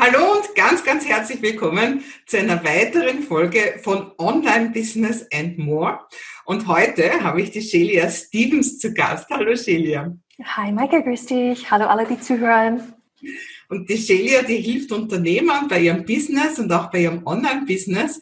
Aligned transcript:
Hallo 0.00 0.36
und 0.36 0.54
ganz, 0.54 0.84
ganz 0.84 1.04
herzlich 1.04 1.42
willkommen 1.42 2.04
zu 2.24 2.38
einer 2.38 2.62
weiteren 2.62 3.20
Folge 3.20 3.80
von 3.82 4.12
Online 4.18 4.70
Business 4.70 5.26
and 5.34 5.58
More. 5.58 5.98
Und 6.44 6.68
heute 6.68 7.24
habe 7.24 7.42
ich 7.42 7.50
die 7.50 7.62
Shelia 7.62 8.08
Stevens 8.08 8.78
zu 8.78 8.94
Gast. 8.94 9.28
Hallo 9.28 9.56
Shelia. 9.56 10.16
Hi 10.40 10.70
Maike, 10.70 11.02
grüß 11.02 11.26
dich. 11.26 11.68
Hallo 11.68 11.86
alle, 11.86 12.06
die 12.06 12.20
zuhören. 12.20 12.94
Und 13.68 13.90
die 13.90 13.98
Shelia, 13.98 14.42
die 14.42 14.58
hilft 14.58 14.92
Unternehmern 14.92 15.66
bei 15.66 15.80
ihrem 15.80 16.04
Business 16.04 16.60
und 16.60 16.72
auch 16.72 16.92
bei 16.92 17.00
ihrem 17.00 17.26
Online-Business 17.26 18.20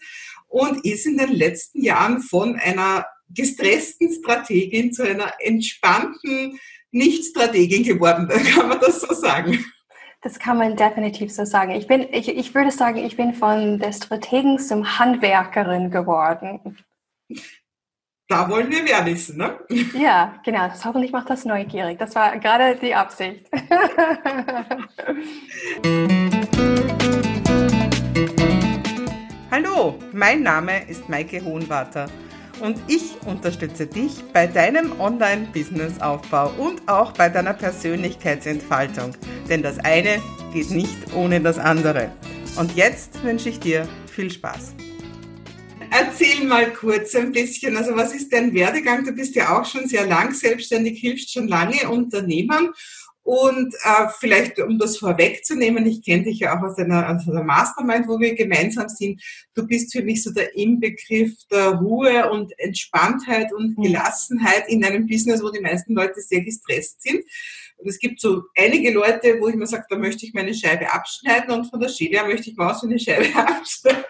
und 0.49 0.83
ist 0.83 1.05
in 1.05 1.19
den 1.19 1.33
letzten 1.33 1.83
Jahren 1.83 2.23
von 2.23 2.57
einer 2.57 3.05
gestressten 3.29 4.11
Strategin 4.15 4.95
zu 4.95 5.03
einer 5.03 5.31
entspannten 5.41 6.59
Nicht-Strategin 6.91 7.83
geworden. 7.83 8.29
Kann 8.55 8.71
man 8.71 8.81
das 8.81 9.03
so 9.03 9.13
sagen? 9.13 9.63
Das 10.27 10.41
kann 10.41 10.59
man 10.59 10.75
definitiv 10.75 11.33
so 11.33 11.45
sagen. 11.45 11.71
Ich, 11.71 11.87
bin, 11.87 12.09
ich, 12.11 12.29
ich 12.29 12.53
würde 12.53 12.73
sagen, 12.73 12.97
ich 12.97 13.17
bin 13.17 13.33
von 13.33 13.79
der 13.79 13.93
Strategen 13.93 14.59
zum 14.59 14.99
Handwerkerin 14.99 15.93
geworden. 15.93 16.79
Da 18.27 18.51
wollen 18.51 18.69
wir 18.69 18.83
mehr 18.83 19.07
wissen, 19.07 19.37
ne? 19.39 19.57
Ja, 19.95 20.35
genau. 20.45 20.67
Das 20.67 20.85
hoffentlich 20.85 21.13
macht 21.13 21.31
das 21.31 21.45
neugierig. 21.45 22.01
Das 22.01 22.17
war 22.17 22.37
gerade 22.39 22.75
die 22.75 22.93
Absicht. 22.93 23.49
Hallo, 29.53 29.97
mein 30.13 30.43
Name 30.43 30.89
ist 30.89 31.09
Maike 31.09 31.45
Hohenwarter 31.45 32.09
und 32.61 32.79
ich 32.89 33.17
unterstütze 33.27 33.87
dich 33.87 34.23
bei 34.33 34.47
deinem 34.47 35.01
Online-Business-Aufbau 35.01 36.53
und 36.59 36.89
auch 36.89 37.13
bei 37.13 37.29
deiner 37.29 37.55
Persönlichkeitsentfaltung. 37.55 39.15
Denn 39.49 39.63
das 39.63 39.79
eine 39.79 40.23
geht 40.53 40.71
nicht 40.71 41.15
ohne 41.15 41.41
das 41.41 41.59
andere. 41.59 42.11
Und 42.57 42.75
jetzt 42.75 43.23
wünsche 43.23 43.49
ich 43.49 43.61
dir 43.61 43.87
viel 44.11 44.31
Spaß. 44.31 44.75
Erzähl 45.91 46.45
mal 46.45 46.73
kurz 46.73 47.15
ein 47.15 47.33
bisschen, 47.33 47.77
also 47.77 47.95
was 47.95 48.15
ist 48.15 48.33
dein 48.33 48.53
Werdegang? 48.53 49.05
Du 49.05 49.13
bist 49.13 49.35
ja 49.35 49.59
auch 49.59 49.65
schon 49.65 49.87
sehr 49.87 50.07
lang 50.07 50.35
selbstständig, 50.35 51.01
hilfst 51.01 51.33
schon 51.33 51.49
lange 51.49 51.89
Unternehmern 51.89 52.71
und 53.27 53.75
äh, 53.83 54.07
vielleicht, 54.21 54.61
um 54.61 54.79
das 54.79 54.99
vorwegzunehmen, 54.99 55.85
ich 55.85 56.05
kenne 56.05 56.23
dich 56.23 56.39
ja 56.39 56.57
auch 56.57 56.63
aus 56.63 56.79
einer, 56.79 57.13
aus 57.13 57.29
einer 57.29 57.43
Mastermind, 57.43 58.07
wo 58.07 58.21
wir 58.21 58.37
gemeinsam 58.37 58.89
sind. 58.89 59.21
Du 59.53 59.67
bist 59.67 59.91
für 59.91 60.03
mich 60.03 60.23
so 60.23 60.33
der 60.33 60.55
Inbegriff 60.55 61.35
der 61.51 61.71
Ruhe 61.71 62.31
und 62.31 62.57
Entspanntheit 62.61 63.53
und 63.53 63.77
mhm. 63.77 63.83
Gelassenheit 63.83 64.69
in 64.69 64.85
einem 64.85 65.09
Business, 65.09 65.43
wo 65.43 65.51
die 65.51 65.59
meisten 65.59 65.95
Leute 65.95 66.21
sehr 66.21 66.43
gestresst 66.43 67.03
sind. 67.03 67.25
Und 67.79 67.89
es 67.89 67.99
gibt 67.99 68.21
so 68.21 68.45
einige 68.57 68.93
Leute, 68.93 69.41
wo 69.41 69.49
ich 69.49 69.57
mir 69.57 69.67
sage, 69.67 69.87
da 69.91 69.99
möchte 69.99 70.25
ich 70.25 70.33
meine 70.33 70.55
Scheibe 70.55 70.93
abschneiden 70.93 71.51
und 71.51 71.65
von 71.65 71.81
der 71.81 71.89
Shelia 71.89 72.25
möchte 72.25 72.51
ich 72.51 72.57
mal 72.57 72.75
so 72.75 72.87
eine 72.87 72.97
Scheibe 73.01 73.27
abschneiden. 73.35 74.05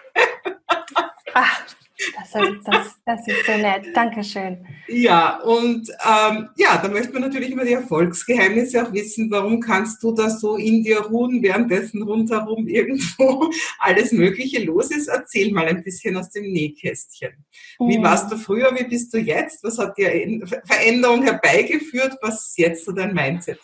Ach, 1.33 1.76
das, 2.15 2.31
das, 2.63 2.95
das 3.05 3.27
ist 3.27 3.45
so 3.45 3.53
nett. 3.53 3.95
Dankeschön. 3.95 4.65
Ja, 4.87 5.39
und 5.41 5.89
ähm, 5.89 6.49
ja, 6.55 6.77
da 6.77 6.87
möchte 6.89 7.11
man 7.13 7.23
natürlich 7.23 7.51
immer 7.51 7.65
die 7.65 7.73
Erfolgsgeheimnisse 7.73 8.83
auch 8.83 8.93
wissen. 8.93 9.31
Warum 9.31 9.59
kannst 9.59 10.03
du 10.03 10.11
da 10.11 10.29
so 10.29 10.57
in 10.57 10.83
dir 10.83 10.99
ruhen, 11.01 11.41
währenddessen 11.41 12.03
rundherum 12.03 12.67
irgendwo 12.67 13.49
alles 13.79 14.11
Mögliche 14.11 14.63
los 14.63 14.91
ist? 14.91 15.07
Erzähl 15.07 15.51
mal 15.51 15.65
ein 15.67 15.83
bisschen 15.83 16.15
aus 16.17 16.29
dem 16.29 16.51
Nähkästchen. 16.51 17.33
Wie 17.79 17.97
mhm. 17.97 18.03
warst 18.03 18.31
du 18.31 18.37
früher? 18.37 18.71
Wie 18.77 18.85
bist 18.85 19.13
du 19.13 19.17
jetzt? 19.17 19.63
Was 19.63 19.79
hat 19.79 19.97
dir 19.97 20.45
Veränderung 20.65 21.23
herbeigeführt? 21.23 22.17
Was 22.21 22.49
ist 22.49 22.57
jetzt 22.59 22.85
so 22.85 22.91
dein 22.91 23.13
Mindset? 23.13 23.59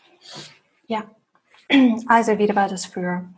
Ja, 0.88 1.09
also 2.08 2.38
wie 2.38 2.56
war 2.56 2.68
das 2.68 2.86
früher? 2.86 3.30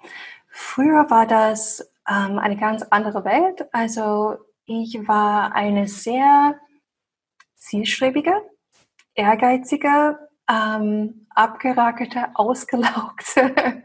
Früher 0.50 1.10
war 1.10 1.28
das 1.28 1.82
ähm, 2.10 2.40
eine 2.40 2.56
ganz 2.58 2.84
andere 2.84 3.26
Welt. 3.26 3.66
Also 3.74 4.38
ich 4.66 5.08
war 5.08 5.54
eine 5.54 5.88
sehr 5.88 6.60
zielstrebige, 7.56 8.34
ehrgeizige, 9.14 10.20
ähm, 10.50 11.28
abgerackerte, 11.30 12.30
ausgelaugte, 12.36 13.84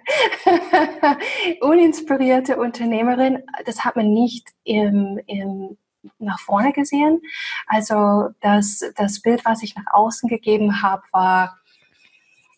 uninspirierte 1.60 2.56
Unternehmerin. 2.56 3.42
Das 3.64 3.84
hat 3.84 3.96
man 3.96 4.12
nicht 4.12 4.48
im, 4.64 5.20
im 5.26 5.76
nach 6.18 6.38
vorne 6.40 6.72
gesehen. 6.72 7.20
Also 7.66 8.30
das, 8.40 8.82
das 8.96 9.20
Bild, 9.20 9.44
was 9.44 9.62
ich 9.62 9.76
nach 9.76 9.92
außen 9.92 10.28
gegeben 10.30 10.82
habe, 10.82 11.02
war 11.12 11.58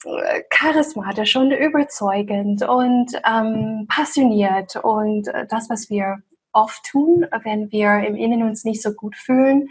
äh, 0.04 0.42
charismatisch 0.48 1.34
und 1.36 1.50
überzeugend 1.50 2.62
und 2.62 3.12
ähm, 3.28 3.86
passioniert 3.88 4.76
und 4.76 5.26
äh, 5.28 5.46
das, 5.48 5.68
was 5.70 5.90
wir 5.90 6.22
oft 6.52 6.84
tun, 6.84 7.26
wenn 7.44 7.70
wir 7.72 8.06
im 8.06 8.14
Innen 8.16 8.42
uns 8.42 8.64
nicht 8.64 8.82
so 8.82 8.92
gut 8.92 9.16
fühlen, 9.16 9.68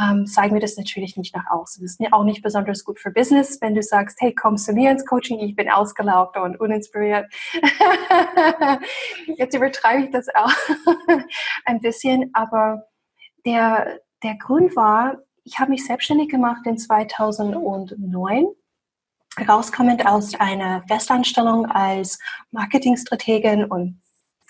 ähm, 0.00 0.26
zeigen 0.26 0.54
wir 0.54 0.60
das 0.60 0.76
natürlich 0.76 1.16
nicht 1.16 1.34
nach 1.34 1.50
außen. 1.50 1.82
Das 1.82 1.92
ist 1.98 2.12
auch 2.12 2.24
nicht 2.24 2.42
besonders 2.42 2.84
gut 2.84 2.98
für 2.98 3.10
Business, 3.10 3.60
wenn 3.60 3.74
du 3.74 3.82
sagst, 3.82 4.20
hey, 4.20 4.34
komm 4.34 4.56
zu 4.56 4.72
mir 4.72 4.90
ins 4.90 5.06
Coaching, 5.06 5.40
ich 5.40 5.56
bin 5.56 5.70
ausgelaugt 5.70 6.36
und 6.36 6.58
uninspiriert. 6.60 7.32
Jetzt 9.36 9.54
übertreibe 9.54 10.04
ich 10.04 10.10
das 10.10 10.28
auch 10.34 10.52
ein 11.64 11.80
bisschen, 11.80 12.30
aber 12.32 12.84
der, 13.44 14.00
der 14.22 14.36
Grund 14.36 14.76
war, 14.76 15.18
ich 15.44 15.58
habe 15.58 15.70
mich 15.70 15.84
selbstständig 15.84 16.28
gemacht 16.28 16.66
in 16.66 16.78
2009 16.78 18.46
rauskommend 19.48 20.06
aus 20.06 20.34
einer 20.34 20.82
Festanstellung 20.86 21.66
als 21.66 22.18
Marketingstrategin 22.50 23.64
und 23.64 24.01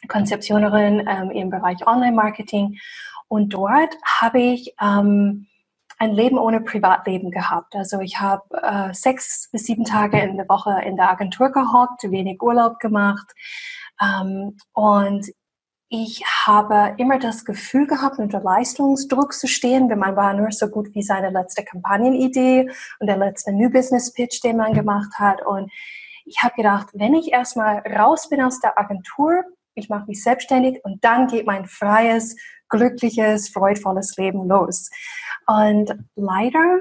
Konzeptionerin 0.08 1.06
ähm, 1.08 1.30
im 1.30 1.50
Bereich 1.50 1.86
Online-Marketing. 1.86 2.78
Und 3.28 3.50
dort 3.50 3.96
habe 4.20 4.40
ich 4.40 4.74
ähm, 4.80 5.46
ein 5.98 6.12
Leben 6.12 6.38
ohne 6.38 6.60
Privatleben 6.60 7.30
gehabt. 7.30 7.76
Also 7.76 8.00
ich 8.00 8.20
habe 8.20 8.42
äh, 8.60 8.92
sechs 8.92 9.48
bis 9.52 9.64
sieben 9.64 9.84
Tage 9.84 10.20
in 10.20 10.36
der 10.36 10.48
Woche 10.48 10.82
in 10.84 10.96
der 10.96 11.10
Agentur 11.10 11.50
gehockt, 11.50 12.02
wenig 12.02 12.42
Urlaub 12.42 12.78
gemacht. 12.80 13.32
Ähm, 14.02 14.56
und 14.72 15.30
ich 15.88 16.24
habe 16.46 16.94
immer 16.96 17.19
das 17.19 17.44
Gefühl 17.44 17.86
gehabt, 17.86 18.19
unter 18.19 18.40
Leistungsdruck 18.40 19.34
zu 19.34 19.46
stehen, 19.46 19.90
wenn 19.90 19.98
man 19.98 20.16
war 20.16 20.32
nur 20.32 20.50
so 20.50 20.69
gut 20.69 20.94
wie 20.94 21.02
seine 21.02 21.30
letzte 21.30 21.64
Kampagnenidee 21.64 22.70
und 22.98 23.06
der 23.06 23.19
letzte 23.19 23.52
New 23.52 23.70
Business 23.70 24.12
Pitch, 24.12 24.42
den 24.42 24.56
man 24.56 24.72
gemacht 24.72 25.19
hat. 25.19 25.44
Und 25.44 25.70
ich 26.24 26.42
habe 26.42 26.54
gedacht, 26.54 26.88
wenn 26.94 27.14
ich 27.14 27.30
erstmal 27.30 27.80
raus 27.80 28.28
bin 28.28 28.40
aus 28.40 28.58
der 28.58 28.78
Agentur, 28.78 29.44
ich 29.74 29.88
mache 29.88 30.06
mich 30.06 30.22
selbstständig 30.22 30.80
und 30.84 31.04
dann 31.04 31.26
geht 31.26 31.46
mein 31.46 31.66
freies, 31.66 32.36
glückliches, 32.68 33.48
freudvolles 33.48 34.16
Leben 34.16 34.48
los. 34.48 34.90
Und 35.46 35.94
leider, 36.14 36.80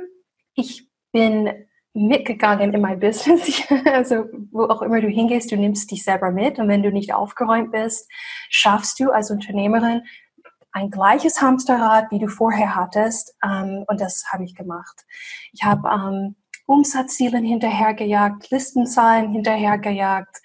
ich 0.55 0.87
bin 1.11 1.51
mitgegangen 1.93 2.73
in 2.73 2.81
mein 2.81 2.99
Business. 2.99 3.63
also 3.85 4.25
wo 4.51 4.63
auch 4.63 4.81
immer 4.81 5.01
du 5.01 5.07
hingehst, 5.07 5.51
du 5.51 5.57
nimmst 5.57 5.91
dich 5.91 6.03
selber 6.03 6.31
mit 6.31 6.59
und 6.59 6.67
wenn 6.67 6.83
du 6.83 6.91
nicht 6.91 7.13
aufgeräumt 7.13 7.71
bist, 7.71 8.09
schaffst 8.49 8.99
du 8.99 9.11
als 9.11 9.31
Unternehmerin 9.31 10.03
ein 10.71 10.89
gleiches 10.89 11.41
Hamsterrad, 11.41 12.11
wie 12.11 12.19
du 12.19 12.27
vorher 12.27 12.75
hattest. 12.75 13.35
Ähm, 13.43 13.83
und 13.87 13.99
das 13.99 14.25
habe 14.31 14.45
ich 14.45 14.55
gemacht. 14.55 15.05
Ich 15.51 15.63
habe 15.63 15.89
ähm, 15.89 16.35
Umsatzzielen 16.65 17.43
hinterhergejagt, 17.43 18.49
Listenzahlen 18.51 19.33
hinterhergejagt. 19.33 20.37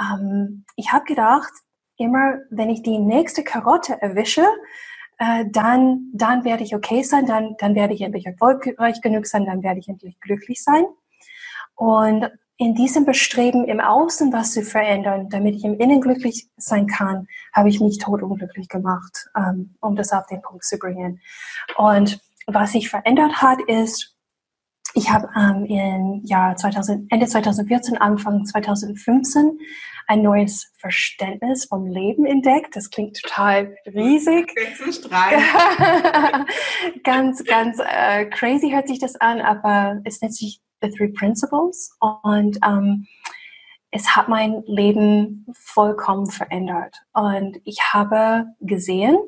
Ähm, 0.00 0.64
ich 0.76 0.92
habe 0.92 1.04
gedacht, 1.04 1.52
immer, 1.98 2.38
wenn 2.50 2.70
ich 2.70 2.82
die 2.82 2.98
nächste 2.98 3.44
Karotte 3.44 4.00
erwische, 4.00 4.46
äh, 5.18 5.44
dann, 5.50 6.10
dann 6.14 6.44
werde 6.44 6.62
ich 6.62 6.74
okay 6.74 7.02
sein, 7.02 7.26
dann, 7.26 7.56
dann 7.58 7.74
werde 7.74 7.94
ich 7.94 8.00
endlich 8.00 8.26
erfolgreich 8.26 9.00
genug 9.02 9.26
sein, 9.26 9.44
dann 9.44 9.62
werde 9.62 9.80
ich 9.80 9.88
endlich 9.88 10.18
glücklich 10.20 10.62
sein. 10.62 10.84
Und 11.74 12.30
in 12.56 12.74
diesem 12.74 13.04
Bestreben, 13.04 13.64
im 13.66 13.80
Außen 13.80 14.32
was 14.32 14.52
zu 14.52 14.62
verändern, 14.62 15.28
damit 15.28 15.54
ich 15.54 15.64
im 15.64 15.78
Innen 15.78 16.00
glücklich 16.00 16.48
sein 16.56 16.88
kann, 16.88 17.28
habe 17.52 17.68
ich 17.68 17.80
mich 17.80 17.98
totunglücklich 17.98 18.68
gemacht, 18.68 19.28
ähm, 19.36 19.76
um 19.80 19.94
das 19.94 20.12
auf 20.12 20.26
den 20.26 20.42
Punkt 20.42 20.64
zu 20.64 20.76
bringen. 20.78 21.20
Und 21.76 22.20
was 22.46 22.72
sich 22.72 22.88
verändert 22.88 23.42
hat, 23.42 23.58
ist, 23.68 24.17
ich 24.94 25.10
habe 25.10 25.28
ähm, 25.36 25.66
im 25.66 26.20
Jahr 26.24 26.56
2000, 26.56 27.12
Ende 27.12 27.26
2014, 27.26 27.98
Anfang 27.98 28.44
2015 28.44 29.58
ein 30.06 30.22
neues 30.22 30.72
Verständnis 30.78 31.66
vom 31.66 31.86
Leben 31.86 32.24
entdeckt. 32.24 32.74
Das 32.74 32.90
klingt 32.90 33.20
total 33.20 33.76
riesig. 33.86 34.54
ganz, 37.04 37.44
ganz 37.44 37.78
äh, 37.78 38.24
crazy 38.26 38.70
hört 38.70 38.88
sich 38.88 38.98
das 38.98 39.16
an, 39.16 39.40
aber 39.40 40.00
es 40.04 40.22
nennt 40.22 40.34
sich 40.34 40.60
The 40.80 40.90
Three 40.90 41.08
Principles 41.08 41.96
und 42.22 42.58
ähm, 42.64 43.06
es 43.90 44.16
hat 44.16 44.28
mein 44.28 44.62
Leben 44.66 45.46
vollkommen 45.52 46.26
verändert. 46.26 46.94
Und 47.12 47.58
ich 47.64 47.78
habe 47.92 48.46
gesehen, 48.60 49.18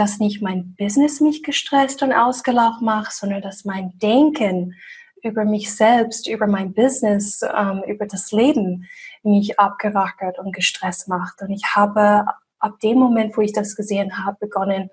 dass 0.00 0.18
nicht 0.18 0.40
mein 0.40 0.74
Business 0.76 1.20
mich 1.20 1.42
gestresst 1.42 2.02
und 2.02 2.14
ausgelaucht 2.14 2.80
macht, 2.80 3.12
sondern 3.12 3.42
dass 3.42 3.66
mein 3.66 3.98
Denken 3.98 4.74
über 5.22 5.44
mich 5.44 5.74
selbst, 5.74 6.26
über 6.26 6.46
mein 6.46 6.72
Business, 6.72 7.42
ähm, 7.42 7.82
über 7.86 8.06
das 8.06 8.32
Leben 8.32 8.88
mich 9.22 9.60
abgerackert 9.60 10.38
und 10.38 10.54
gestresst 10.54 11.06
macht. 11.08 11.42
Und 11.42 11.50
ich 11.50 11.76
habe 11.76 12.24
ab 12.58 12.80
dem 12.80 12.98
Moment, 12.98 13.36
wo 13.36 13.42
ich 13.42 13.52
das 13.52 13.76
gesehen 13.76 14.24
habe, 14.24 14.38
begonnen, 14.40 14.88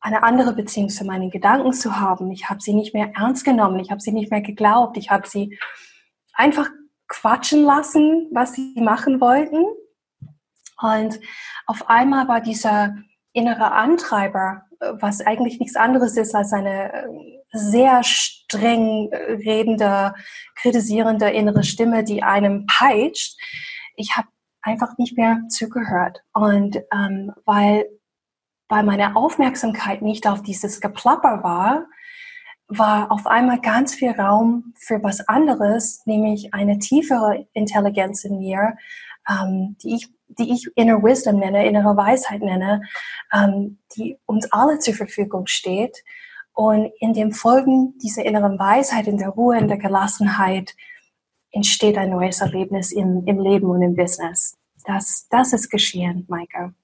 eine 0.00 0.22
andere 0.22 0.52
Beziehung 0.52 0.88
zu 0.88 1.04
meinen 1.04 1.30
Gedanken 1.30 1.72
zu 1.72 1.98
haben. 1.98 2.30
Ich 2.30 2.48
habe 2.48 2.60
sie 2.60 2.72
nicht 2.72 2.94
mehr 2.94 3.10
ernst 3.16 3.44
genommen, 3.44 3.80
ich 3.80 3.90
habe 3.90 4.00
sie 4.00 4.12
nicht 4.12 4.30
mehr 4.30 4.40
geglaubt, 4.40 4.96
ich 4.96 5.10
habe 5.10 5.26
sie 5.28 5.58
einfach 6.32 6.70
quatschen 7.08 7.64
lassen, 7.64 8.28
was 8.30 8.52
sie 8.54 8.80
machen 8.80 9.20
wollten. 9.20 9.64
Und 10.80 11.20
auf 11.66 11.90
einmal 11.90 12.28
war 12.28 12.40
dieser 12.40 12.94
innere 13.32 13.72
Antreiber, 13.72 14.62
was 14.78 15.20
eigentlich 15.20 15.60
nichts 15.60 15.76
anderes 15.76 16.16
ist 16.16 16.34
als 16.34 16.52
eine 16.52 16.92
äh, 16.92 17.08
sehr 17.52 18.02
streng 18.02 19.12
redende, 19.12 20.14
kritisierende 20.54 21.30
innere 21.30 21.64
Stimme, 21.64 22.04
die 22.04 22.22
einem 22.22 22.66
peitscht. 22.66 23.38
Ich 23.96 24.16
habe 24.16 24.28
einfach 24.62 24.96
nicht 24.98 25.16
mehr 25.16 25.40
zugehört. 25.48 26.22
Und 26.32 26.76
ähm, 26.92 27.32
weil, 27.44 27.86
weil 28.68 28.84
meine 28.84 29.16
Aufmerksamkeit 29.16 30.02
nicht 30.02 30.26
auf 30.26 30.42
dieses 30.42 30.80
Geplapper 30.80 31.42
war, 31.42 31.86
war 32.68 33.10
auf 33.10 33.26
einmal 33.26 33.60
ganz 33.60 33.94
viel 33.94 34.12
Raum 34.12 34.74
für 34.78 35.02
was 35.02 35.26
anderes, 35.28 36.02
nämlich 36.06 36.54
eine 36.54 36.78
tiefere 36.78 37.46
Intelligenz 37.52 38.24
in 38.24 38.38
mir, 38.38 38.76
ähm, 39.28 39.76
die 39.82 39.96
ich 39.96 40.08
die 40.38 40.52
ich 40.52 40.68
Inner 40.76 41.02
Wisdom 41.02 41.38
nenne, 41.38 41.66
innere 41.66 41.96
Weisheit 41.96 42.42
nenne, 42.42 42.82
ähm, 43.32 43.78
die 43.96 44.18
uns 44.26 44.50
alle 44.52 44.78
zur 44.78 44.94
Verfügung 44.94 45.46
steht. 45.46 46.04
Und 46.52 46.90
in 47.00 47.12
dem 47.12 47.32
Folgen 47.32 47.98
dieser 47.98 48.24
inneren 48.24 48.58
Weisheit, 48.58 49.06
in 49.06 49.18
der 49.18 49.30
Ruhe, 49.30 49.58
in 49.58 49.68
der 49.68 49.78
Gelassenheit, 49.78 50.74
entsteht 51.52 51.96
ein 51.98 52.10
neues 52.10 52.40
Erlebnis 52.40 52.92
im, 52.92 53.24
im 53.26 53.40
Leben 53.40 53.68
und 53.70 53.82
im 53.82 53.94
Business. 53.94 54.56
Das, 54.84 55.26
das 55.30 55.52
ist 55.52 55.70
geschehen, 55.70 56.26
Maike. 56.28 56.74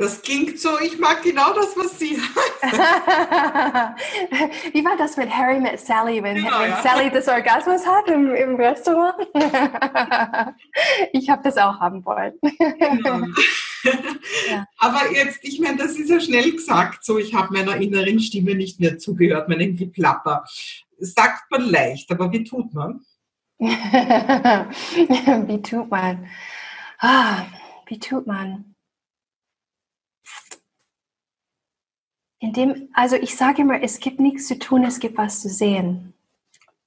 Das 0.00 0.22
klingt 0.22 0.60
so, 0.60 0.78
ich 0.80 0.96
mag 1.00 1.24
genau 1.24 1.52
das, 1.54 1.76
was 1.76 1.98
Sie 1.98 2.10
Wie 4.72 4.84
war 4.84 4.96
das 4.96 5.16
mit 5.16 5.28
Harry 5.28 5.58
mit 5.58 5.80
Sally, 5.80 6.22
wenn, 6.22 6.36
genau, 6.36 6.60
wenn 6.60 6.70
ja. 6.70 6.80
Sally 6.82 7.10
das 7.10 7.26
Orgasmus 7.26 7.84
hat 7.84 8.06
im, 8.06 8.32
im 8.32 8.54
Restaurant? 8.54 9.16
ich 11.12 11.28
habe 11.28 11.42
das 11.42 11.56
auch 11.56 11.80
haben 11.80 12.04
wollen. 12.04 12.34
Genau. 12.40 13.26
ja. 14.48 14.68
Aber 14.78 15.10
jetzt, 15.12 15.40
ich 15.42 15.58
meine, 15.58 15.78
das 15.78 15.98
ist 15.98 16.10
ja 16.10 16.20
schnell 16.20 16.52
gesagt, 16.52 17.04
so 17.04 17.18
ich 17.18 17.34
habe 17.34 17.52
meiner 17.52 17.74
inneren 17.74 18.20
Stimme 18.20 18.54
nicht 18.54 18.78
mehr 18.78 18.98
zugehört, 18.98 19.48
meinem 19.48 19.74
Geplapper. 19.74 20.44
Sagt 20.98 21.50
man 21.50 21.68
leicht, 21.68 22.08
aber 22.12 22.30
wie 22.30 22.44
tut 22.44 22.72
man? 22.72 23.00
wie 23.58 25.62
tut 25.62 25.90
man? 25.90 26.28
Ah, 27.00 27.46
wie 27.86 27.98
tut 27.98 28.28
man? 28.28 28.67
Indem, 32.40 32.88
also 32.92 33.16
ich 33.16 33.36
sage 33.36 33.62
immer, 33.62 33.82
es 33.82 33.98
gibt 33.98 34.20
nichts 34.20 34.46
zu 34.46 34.58
tun, 34.58 34.84
es 34.84 35.00
gibt 35.00 35.18
was 35.18 35.40
zu 35.40 35.48
sehen. 35.48 36.14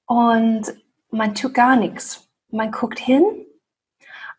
Und 0.06 0.74
man 1.10 1.34
tut 1.34 1.54
gar 1.54 1.76
nichts. 1.76 2.28
Man 2.48 2.70
guckt 2.70 2.98
hin 2.98 3.24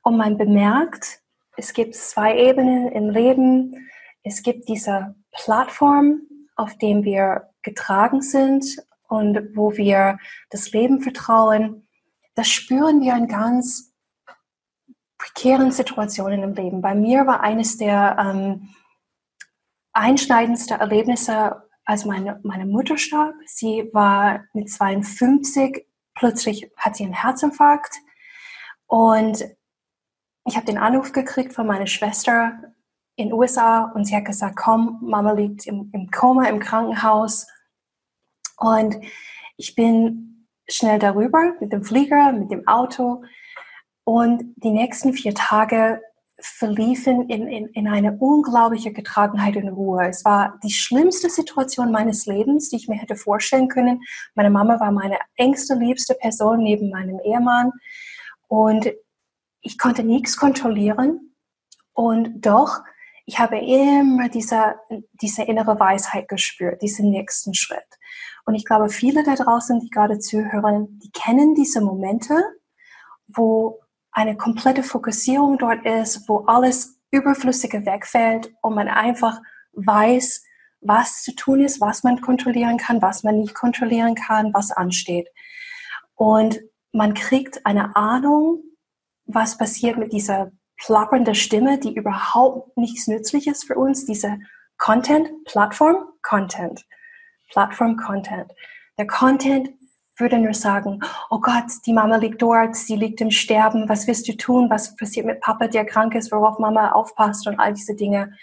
und 0.01 0.18
man 0.18 0.38
bemerkt, 0.38 1.21
es 1.56 1.74
gibt 1.74 1.95
zwei 1.95 2.38
Ebenen 2.38 2.92
im 2.92 3.10
Leben. 3.10 3.89
Es 4.24 4.42
gibt 4.42 4.68
diese 4.68 5.15
Plattform, 5.31 6.21
auf 6.56 6.77
dem 6.77 7.04
wir 7.04 7.50
getragen 7.62 8.21
sind 8.21 8.65
und 9.07 9.56
wo 9.56 9.77
wir 9.77 10.18
das 10.50 10.71
Leben 10.71 11.01
vertrauen. 11.01 11.88
Das 12.36 12.50
spüren 12.50 13.01
wir 13.01 13.15
in 13.15 13.27
ganz 13.27 13.94
prekären 15.18 15.71
Situationen 15.71 16.44
im 16.44 16.54
Leben. 16.54 16.81
Bei 16.81 16.95
mir 16.95 17.27
war 17.27 17.42
eines 17.42 17.77
der 17.77 18.18
ähm, 18.19 18.69
einschneidendste 19.93 20.75
Erlebnisse, 20.75 21.63
als 21.85 22.05
meine, 22.05 22.39
meine 22.43 22.65
Mutter 22.65 22.97
starb. 22.97 23.35
Sie 23.45 23.89
war 23.93 24.43
mit 24.53 24.69
52, 24.69 25.85
plötzlich 26.15 26.71
hat 26.77 26.95
sie 26.95 27.03
einen 27.03 27.13
Herzinfarkt. 27.13 27.95
Und 28.87 29.43
ich 30.45 30.55
habe 30.55 30.65
den 30.65 30.77
Anruf 30.77 31.13
gekriegt 31.13 31.53
von 31.53 31.67
meiner 31.67 31.87
Schwester 31.87 32.73
in 33.15 33.29
den 33.29 33.33
USA 33.33 33.91
und 33.93 34.05
sie 34.05 34.15
hat 34.15 34.25
gesagt, 34.25 34.55
komm, 34.55 34.99
Mama 35.01 35.33
liegt 35.33 35.67
im, 35.67 35.89
im 35.93 36.09
Koma 36.09 36.45
im 36.47 36.59
Krankenhaus. 36.59 37.47
Und 38.57 38.97
ich 39.57 39.75
bin 39.75 40.47
schnell 40.67 40.99
darüber 40.99 41.53
mit 41.59 41.71
dem 41.71 41.83
Flieger, 41.83 42.31
mit 42.31 42.51
dem 42.51 42.67
Auto. 42.67 43.23
Und 44.03 44.53
die 44.57 44.71
nächsten 44.71 45.13
vier 45.13 45.35
Tage 45.35 46.01
verliefen 46.45 47.29
in, 47.29 47.47
in, 47.47 47.67
in 47.67 47.87
eine 47.87 48.17
unglaubliche 48.17 48.91
Getragenheit 48.91 49.55
und 49.55 49.69
Ruhe. 49.69 50.07
Es 50.07 50.25
war 50.25 50.59
die 50.63 50.71
schlimmste 50.71 51.29
Situation 51.29 51.91
meines 51.91 52.25
Lebens, 52.25 52.69
die 52.69 52.75
ich 52.75 52.87
mir 52.87 52.95
hätte 52.95 53.15
vorstellen 53.15 53.69
können. 53.69 54.01
Meine 54.35 54.49
Mama 54.49 54.79
war 54.79 54.91
meine 54.91 55.17
engste, 55.35 55.75
liebste 55.75 56.15
Person 56.15 56.63
neben 56.63 56.89
meinem 56.89 57.19
Ehemann. 57.19 57.71
Und 58.47 58.91
ich 59.61 59.77
konnte 59.77 60.03
nichts 60.03 60.37
kontrollieren. 60.37 61.33
Und 61.93 62.45
doch, 62.45 62.81
ich 63.25 63.39
habe 63.39 63.57
immer 63.57 64.27
diese, 64.27 64.75
diese 65.13 65.43
innere 65.43 65.79
Weisheit 65.79 66.27
gespürt, 66.27 66.81
diesen 66.81 67.09
nächsten 67.09 67.53
Schritt. 67.53 67.79
Und 68.45 68.55
ich 68.55 68.65
glaube, 68.65 68.89
viele 68.89 69.23
da 69.23 69.35
draußen, 69.35 69.79
die 69.79 69.89
gerade 69.89 70.19
zuhören, 70.19 70.99
die 70.99 71.11
kennen 71.11 71.55
diese 71.55 71.79
Momente, 71.79 72.35
wo 73.27 73.79
eine 74.13 74.38
komplette 74.38 74.83
Fokussierung 74.83 75.57
dort 75.57 75.86
ist, 75.86 76.27
wo 76.30 76.45
alles 76.45 77.00
Überflüssige 77.12 77.86
wegfällt 77.86 78.54
und 78.62 78.75
man 78.75 78.88
einfach 78.88 79.42
weiß, 79.74 80.44
was 80.81 81.24
zu 81.24 81.36
tun 81.36 81.62
ist, 81.62 81.81
was 81.81 82.04
man 82.04 82.21
kontrollieren 82.21 82.77
kann, 82.77 83.01
was 83.01 83.24
man 83.24 83.38
nicht 83.39 83.56
kontrollieren 83.56 84.15
kann, 84.15 84.54
was 84.54 84.71
ansteht. 84.71 85.27
Und 86.15 86.60
man 86.92 87.13
kriegt 87.13 87.65
eine 87.65 87.95
Ahnung, 87.95 88.63
was 89.25 89.57
passiert 89.57 89.98
mit 89.98 90.13
dieser 90.13 90.51
plappernden 90.77 91.36
Stimme, 91.36 91.80
die 91.80 91.94
überhaupt 91.94 92.77
nichts 92.77 93.07
nützlich 93.07 93.48
ist 93.48 93.65
für 93.65 93.75
uns, 93.75 94.06
diese 94.06 94.38
Content, 94.77 95.30
Plattform, 95.45 95.95
Content, 96.21 96.86
Plattform, 97.50 97.95
Content. 97.95 98.51
Der 98.98 99.07
Content 99.07 99.69
würde 100.18 100.38
nur 100.38 100.54
sagen, 100.54 101.00
oh 101.30 101.39
Gott, 101.39 101.65
die 101.86 101.94
Mama 101.94 102.18
liegt 102.18 102.42
dort, 102.42 102.75
sie 102.75 102.95
liegt 102.95 103.21
im 103.21 103.31
Sterben, 103.31 103.89
was 103.89 104.07
wirst 104.07 104.27
du 104.27 104.38
tun, 104.38 104.69
was 104.69 104.95
passiert 104.95 105.25
mit 105.25 105.42
Papa, 105.42 105.68
der 105.68 105.86
krank 105.86 106.15
ist, 106.15 106.31
worauf 106.31 106.60
Mama 106.60 106.92
aufpasst 106.92 107.48
und 107.48 107.60
all 107.60 107.74
diese 107.74 107.96
Dinge. 107.96 108.34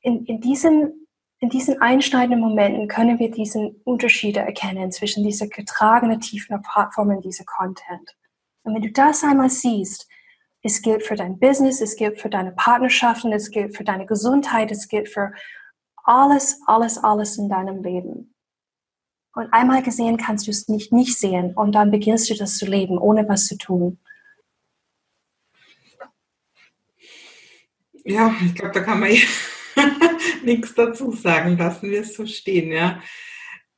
In, 0.00 0.24
in, 0.26 0.40
diesen, 0.40 1.08
in 1.40 1.48
diesen 1.48 1.80
einschneidenden 1.80 2.40
Momenten 2.40 2.88
können 2.88 3.18
wir 3.18 3.30
diesen 3.30 3.80
Unterschiede 3.84 4.40
erkennen 4.40 4.92
zwischen 4.92 5.24
dieser 5.24 5.48
getragenen, 5.48 6.20
tiefen 6.20 6.60
Plattform 6.62 7.08
und 7.08 7.24
dieser 7.24 7.44
Content. 7.44 8.16
Und 8.62 8.74
wenn 8.74 8.82
du 8.82 8.92
das 8.92 9.24
einmal 9.24 9.50
siehst, 9.50 10.08
es 10.62 10.80
gilt 10.80 11.02
für 11.02 11.16
dein 11.16 11.40
Business, 11.40 11.80
es 11.80 11.96
gilt 11.96 12.20
für 12.20 12.30
deine 12.30 12.52
Partnerschaften, 12.52 13.32
es 13.32 13.50
gilt 13.50 13.76
für 13.76 13.82
deine 13.82 14.06
Gesundheit, 14.06 14.70
es 14.70 14.86
gilt 14.86 15.08
für 15.08 15.32
alles, 16.04 16.60
alles, 16.66 16.98
alles 16.98 17.36
in 17.36 17.48
deinem 17.48 17.82
Leben. 17.82 18.31
Und 19.34 19.52
einmal 19.52 19.82
gesehen 19.82 20.18
kannst 20.18 20.46
du 20.46 20.50
es 20.50 20.68
nicht 20.68 20.92
nicht 20.92 21.18
sehen 21.18 21.54
und 21.54 21.72
dann 21.74 21.90
beginnst 21.90 22.28
du 22.28 22.34
das 22.34 22.58
zu 22.58 22.66
leben, 22.66 22.98
ohne 22.98 23.26
was 23.28 23.46
zu 23.46 23.56
tun. 23.56 23.98
Ja, 28.04 28.34
ich 28.44 28.54
glaube, 28.54 28.74
da 28.74 28.80
kann 28.80 29.00
man 29.00 29.10
nichts 30.44 30.74
dazu 30.74 31.12
sagen. 31.12 31.56
Lassen 31.56 31.90
wir 31.90 32.00
es 32.00 32.14
so 32.14 32.26
stehen, 32.26 32.72
ja. 32.72 33.00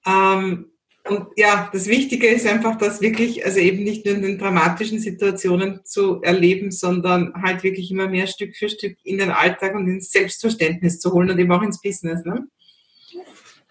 Ähm, 0.07 0.71
und 1.07 1.27
ja, 1.37 1.69
das 1.71 1.87
Wichtige 1.87 2.29
ist 2.29 2.47
einfach, 2.47 2.79
das 2.79 3.03
wirklich, 3.03 3.45
also 3.45 3.59
eben 3.61 3.85
nicht 3.85 4.07
nur 4.07 4.15
in 4.15 4.23
den 4.23 4.39
dramatischen 4.39 4.99
Situationen 4.99 5.85
zu 5.85 6.23
erleben, 6.23 6.71
sondern 6.71 7.35
halt 7.43 7.63
wirklich 7.63 7.91
immer 7.91 8.09
mehr 8.09 8.27
Stück 8.27 8.57
für 8.57 8.71
Stück 8.71 8.97
in 9.05 9.19
den 9.19 9.31
Alltag 9.31 9.75
und 9.75 9.87
ins 9.87 10.11
Selbstverständnis 10.11 11.01
zu 11.01 11.13
holen 11.13 11.31
und 11.31 11.39
eben 11.39 11.53
auch 11.53 11.61
ins 11.61 11.83
Business. 11.83 12.25
Ne? 12.25 12.47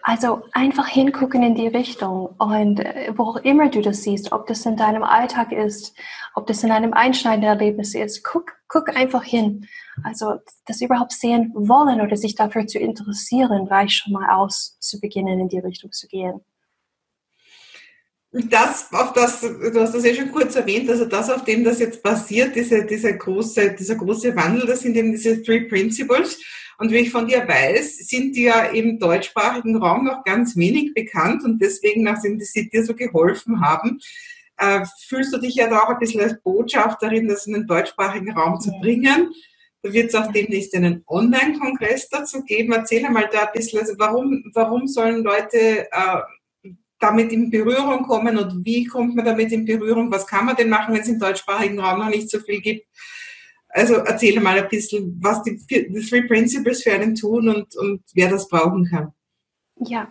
Also 0.06 0.44
einfach 0.52 0.88
hingucken 0.90 1.44
in 1.44 1.56
die 1.56 1.70
Richtung 1.70 2.36
und 2.38 2.82
äh, 2.82 3.14
wo 3.16 3.24
auch 3.24 3.38
immer 3.38 3.70
du 3.70 3.82
das 3.82 4.04
siehst, 4.04 4.34
ob 4.34 4.48
das 4.48 4.66
in 4.66 4.76
deinem 4.76 5.02
Alltag 5.02 5.54
ist, 5.54 5.96
ob 6.36 6.46
das 6.46 6.62
in 6.62 6.72
einem 6.72 6.92
einschneidenden 6.92 7.50
Erlebnis 7.50 7.96
ist, 7.96 8.22
guck, 8.22 8.52
guck 8.68 8.90
einfach 8.98 9.24
hin. 9.24 9.66
Also 10.04 10.36
das 10.66 10.82
überhaupt 10.82 11.14
sehen 11.14 11.54
wollen 11.56 12.02
oder 12.02 12.18
sich 12.18 12.36
dafür 12.36 12.68
zu 12.68 12.80
interessieren, 12.80 13.66
reicht 13.68 13.94
schon 13.94 14.12
mal 14.12 14.30
aus, 14.36 14.78
zu 14.82 15.00
beginnen 15.00 15.40
in 15.40 15.48
die 15.48 15.60
Richtung 15.60 15.94
zu 15.94 16.08
gehen. 16.08 16.42
Das, 18.34 18.92
auf 18.92 19.14
das, 19.14 19.40
du 19.40 19.80
hast 19.80 19.94
das 19.94 20.04
ja 20.04 20.14
schon 20.14 20.32
kurz 20.32 20.56
erwähnt, 20.56 20.90
also 20.90 21.06
das, 21.06 21.30
auf 21.30 21.46
dem 21.46 21.64
das 21.64 21.80
jetzt 21.80 22.04
basiert, 22.04 22.56
diese, 22.56 22.84
diese 22.84 23.16
große, 23.16 23.76
dieser 23.80 23.96
große 23.96 24.36
Wandel, 24.36 24.66
das 24.66 24.82
sind 24.82 24.98
eben 24.98 25.12
diese 25.12 25.42
Three 25.44 25.62
Principles. 25.62 26.42
Und 26.78 26.92
wie 26.92 26.98
ich 26.98 27.12
von 27.12 27.28
dir 27.28 27.48
weiß, 27.48 27.98
sind 28.08 28.36
die 28.36 28.44
ja 28.44 28.64
im 28.66 29.00
deutschsprachigen 29.00 29.78
Raum 29.78 30.06
noch 30.06 30.24
ganz 30.24 30.56
wenig 30.56 30.94
bekannt 30.94 31.44
und 31.44 31.62
deswegen, 31.62 32.04
nachdem 32.04 32.40
sie 32.40 32.70
dir 32.70 32.84
so 32.84 32.96
geholfen 32.96 33.62
haben, 33.62 34.00
äh, 34.58 34.86
fühlst 35.08 35.34
du 35.34 35.38
dich 35.40 35.56
ja 35.56 35.70
da 35.70 35.80
auch 35.80 35.90
ein 35.90 36.00
bisschen 36.00 36.22
als 36.22 36.42
Botschafterin, 36.42 37.28
das 37.28 37.48
in 37.48 37.54
den 37.54 37.68
deutschsprachigen 37.68 38.32
Raum 38.32 38.60
zu 38.60 38.72
bringen. 38.82 39.32
Da 39.82 39.92
wird 39.92 40.10
es 40.10 40.16
auch 40.16 40.32
demnächst 40.32 40.74
einen 40.76 41.04
Online-Kongress 41.08 42.10
dazu 42.10 42.44
geben. 42.44 42.72
Erzähl 42.72 43.10
mal 43.10 43.30
da 43.32 43.46
ein 43.46 43.54
bisschen, 43.54 43.80
also 43.80 43.94
warum, 43.98 44.44
warum 44.54 44.88
sollen 44.88 45.24
Leute 45.24 45.88
äh, 45.92 46.72
damit 47.00 47.34
in 47.34 47.50
Berührung 47.50 48.04
kommen 48.04 48.38
und 48.38 48.66
wie 48.66 48.86
kommt 48.86 49.16
man 49.16 49.26
damit 49.26 49.52
in 49.52 49.66
Berührung? 49.66 50.10
Was 50.10 50.26
kann 50.26 50.46
man 50.46 50.56
denn 50.56 50.70
machen, 50.70 50.94
wenn 50.94 51.02
es 51.02 51.10
im 51.10 51.20
deutschsprachigen 51.20 51.80
Raum 51.80 52.00
noch 52.00 52.10
nicht 52.10 52.30
so 52.30 52.40
viel 52.40 52.62
gibt? 52.62 52.88
Also 53.74 53.96
erzähle 53.96 54.40
mal 54.40 54.58
ein 54.58 54.70
bisschen, 54.70 55.20
was 55.22 55.42
die, 55.42 55.58
die 55.68 56.08
Three 56.08 56.28
Principles 56.28 56.84
für 56.84 56.94
einen 56.94 57.16
tun 57.16 57.50
und, 57.50 57.76
und 57.76 58.04
wer 58.14 58.30
das 58.30 58.48
brauchen 58.48 58.86
kann. 58.86 59.12
Ja, 59.80 60.08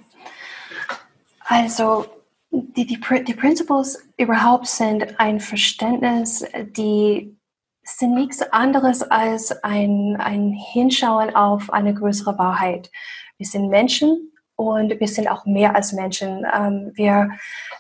also 1.45 2.07
die, 2.50 2.87
die, 2.87 2.99
die 3.25 3.35
Principles 3.35 4.02
überhaupt 4.16 4.66
sind 4.66 5.19
ein 5.21 5.38
Verständnis, 5.38 6.45
die 6.76 7.37
sind 7.85 8.14
nichts 8.14 8.42
anderes 8.52 9.02
als 9.02 9.52
ein, 9.62 10.16
ein 10.19 10.52
Hinschauen 10.73 11.35
auf 11.35 11.73
eine 11.73 11.95
größere 11.95 12.38
Wahrheit. 12.38 12.90
Wir 13.38 13.47
sind 13.47 13.69
Menschen 13.69 14.33
und 14.57 14.99
wir 14.99 15.09
sind 15.09 15.28
auch 15.28 15.47
mehr 15.47 15.75
als 15.75 15.92
Menschen. 15.92 16.45
Ähm, 16.52 16.92
wir 16.95 17.31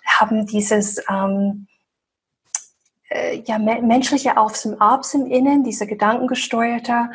haben 0.06 0.46
dieses 0.46 1.02
ähm, 1.08 1.66
äh, 3.12 3.42
ja, 3.44 3.58
menschliche 3.58 4.36
Aufs 4.36 4.66
und 4.66 4.80
Abs 4.80 5.14
im 5.14 5.26
Innen, 5.26 5.64
diese 5.64 5.86
gedankengesteuerte 5.86 7.10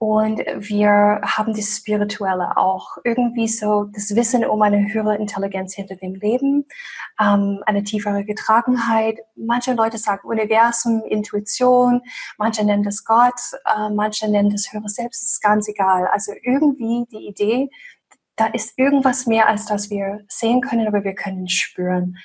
und 0.00 0.38
wir 0.38 1.20
haben 1.24 1.54
das 1.54 1.76
Spirituelle 1.76 2.56
auch. 2.56 2.98
Irgendwie 3.02 3.48
so 3.48 3.84
das 3.92 4.14
Wissen 4.14 4.44
um 4.44 4.62
eine 4.62 4.92
höhere 4.92 5.16
Intelligenz 5.16 5.74
hinter 5.74 5.96
dem 5.96 6.14
Leben, 6.14 6.66
ähm, 7.20 7.64
eine 7.66 7.82
tiefere 7.82 8.24
Getragenheit. 8.24 9.18
Manche 9.34 9.74
Leute 9.74 9.98
sagen 9.98 10.28
Universum, 10.28 11.02
Intuition, 11.04 12.00
manche 12.38 12.64
nennen 12.64 12.84
das 12.84 13.04
Gott, 13.04 13.40
äh, 13.64 13.90
manche 13.90 14.30
nennen 14.30 14.50
das 14.50 14.72
höhere 14.72 14.88
Selbst, 14.88 15.22
das 15.22 15.32
ist 15.32 15.42
ganz 15.42 15.68
egal. 15.68 16.06
Also 16.06 16.32
irgendwie 16.42 17.04
die 17.10 17.26
Idee, 17.26 17.68
da 18.36 18.46
ist 18.46 18.78
irgendwas 18.78 19.26
mehr, 19.26 19.48
als 19.48 19.66
das 19.66 19.90
wir 19.90 20.24
sehen 20.28 20.60
können, 20.60 20.86
aber 20.86 21.02
wir 21.02 21.14
können 21.14 21.48
spüren. 21.48 22.18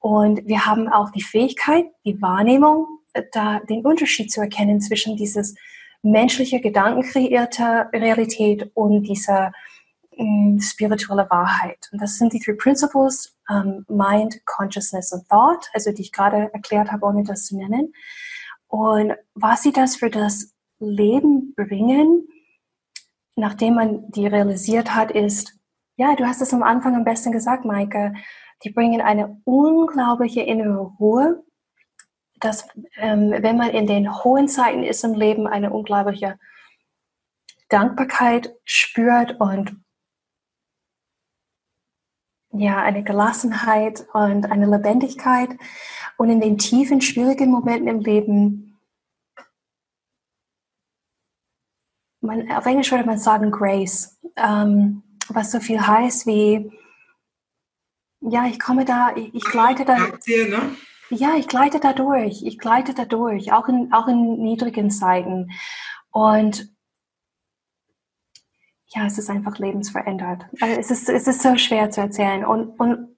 Und 0.00 0.46
wir 0.46 0.66
haben 0.66 0.88
auch 0.88 1.10
die 1.10 1.22
Fähigkeit, 1.22 1.86
die 2.04 2.20
Wahrnehmung, 2.20 2.86
da 3.32 3.60
den 3.60 3.84
Unterschied 3.84 4.32
zu 4.32 4.40
erkennen 4.40 4.80
zwischen 4.80 5.16
dieses 5.16 5.54
menschliche, 6.02 6.60
gedankenkreierte 6.60 7.90
Realität 7.92 8.70
und 8.74 9.02
diese 9.02 9.52
ähm, 10.12 10.58
spirituelle 10.60 11.28
Wahrheit. 11.30 11.88
Und 11.92 12.00
das 12.00 12.16
sind 12.16 12.32
die 12.32 12.40
drei 12.40 12.54
Principles, 12.54 13.36
ähm, 13.50 13.84
Mind, 13.88 14.44
Consciousness 14.46 15.12
und 15.12 15.28
Thought, 15.28 15.68
also 15.74 15.92
die 15.92 16.02
ich 16.02 16.12
gerade 16.12 16.50
erklärt 16.52 16.90
habe, 16.90 17.04
ohne 17.06 17.24
das 17.24 17.46
zu 17.46 17.56
nennen. 17.56 17.92
Und 18.68 19.14
was 19.34 19.62
sie 19.62 19.72
das 19.72 19.96
für 19.96 20.10
das 20.10 20.54
Leben 20.78 21.54
bringen, 21.54 22.26
nachdem 23.36 23.74
man 23.74 24.10
die 24.10 24.26
realisiert 24.26 24.94
hat, 24.94 25.10
ist, 25.10 25.58
ja, 25.96 26.14
du 26.16 26.26
hast 26.26 26.40
es 26.40 26.54
am 26.54 26.62
Anfang 26.62 26.96
am 26.96 27.04
besten 27.04 27.32
gesagt, 27.32 27.64
Maike, 27.64 28.14
die 28.62 28.70
bringen 28.70 29.00
eine 29.00 29.40
unglaubliche 29.44 30.42
innere 30.42 30.92
Ruhe, 30.98 31.44
dass 32.40 32.68
ähm, 32.96 33.30
wenn 33.30 33.56
man 33.56 33.70
in 33.70 33.86
den 33.86 34.22
hohen 34.24 34.48
Zeiten 34.48 34.82
ist 34.82 35.04
im 35.04 35.14
Leben, 35.14 35.46
eine 35.46 35.70
unglaubliche 35.72 36.38
Dankbarkeit 37.68 38.54
spürt 38.64 39.40
und 39.40 39.76
ja, 42.52 42.82
eine 42.82 43.04
Gelassenheit 43.04 44.06
und 44.12 44.50
eine 44.50 44.66
Lebendigkeit. 44.66 45.50
Und 46.16 46.30
in 46.30 46.40
den 46.40 46.58
tiefen, 46.58 47.00
schwierigen 47.00 47.50
Momenten 47.50 47.88
im 47.88 48.00
Leben, 48.00 48.78
man, 52.20 52.50
auf 52.52 52.66
Englisch 52.66 52.90
würde 52.90 53.06
man 53.06 53.18
sagen 53.18 53.50
Grace, 53.50 54.18
ähm, 54.36 55.02
was 55.28 55.52
so 55.52 55.60
viel 55.60 55.86
heißt 55.86 56.26
wie, 56.26 56.72
ja, 58.20 58.46
ich 58.46 58.60
komme 58.60 58.84
da, 58.84 59.14
ich, 59.16 59.34
ich 59.34 59.44
gleite 59.44 59.84
da. 59.84 59.96
Ne? 59.98 60.76
Ja, 61.10 61.36
ich 61.36 61.48
gleite 61.48 61.80
da 61.80 61.92
durch. 61.92 62.42
Ich 62.42 62.58
gleite 62.58 62.94
da 62.94 63.04
durch, 63.04 63.52
auch 63.52 63.68
in, 63.68 63.92
auch 63.92 64.06
in 64.06 64.38
niedrigen 64.42 64.90
Zeiten. 64.90 65.50
Und 66.10 66.68
ja, 68.86 69.06
es 69.06 69.18
ist 69.18 69.30
einfach 69.30 69.58
lebensverändert. 69.58 70.46
Also 70.60 70.80
es 70.80 70.90
ist, 70.90 71.08
es 71.08 71.26
ist 71.26 71.42
so 71.42 71.56
schwer 71.56 71.90
zu 71.90 72.00
erzählen. 72.00 72.44
Und, 72.44 72.78
und 72.78 73.16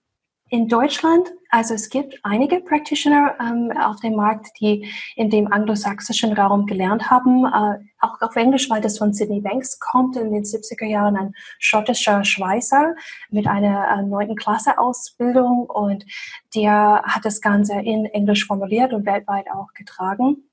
in 0.49 0.69
Deutschland, 0.69 1.33
also 1.53 1.75
es 1.75 1.91
gibt 1.91 2.19
einige 2.23 2.61
Practitioner 2.61 3.37
ähm, 3.39 3.71
auf 3.77 4.01
dem 4.01 4.17
Markt, 4.17 4.49
die 4.59 4.91
in 5.17 5.29
dem 5.29 5.53
anglosächsischen 5.53 6.33
Raum 6.33 6.65
gelernt 6.65 7.11
haben, 7.11 7.45
äh, 7.45 7.79
auch 8.01 8.19
auf 8.23 8.37
Englisch, 8.37 8.71
weil 8.71 8.81
das 8.81 8.97
von 8.97 9.13
Sydney 9.13 9.43
Banks 9.43 9.79
kommt, 9.79 10.17
in 10.17 10.33
den 10.33 10.45
70er 10.45 10.87
Jahren 10.87 11.15
ein 11.15 11.35
schottischer 11.59 12.25
Schweißer 12.25 12.95
mit 13.29 13.47
einer 13.47 14.01
neunten 14.01 14.33
äh, 14.33 14.43
Klasse 14.43 14.79
Ausbildung. 14.79 15.67
Und 15.67 16.07
der 16.55 17.03
hat 17.05 17.27
das 17.27 17.43
Ganze 17.43 17.75
in 17.75 18.07
Englisch 18.07 18.47
formuliert 18.47 18.95
und 18.95 19.05
weltweit 19.05 19.45
auch 19.53 19.75
getragen. 19.75 20.49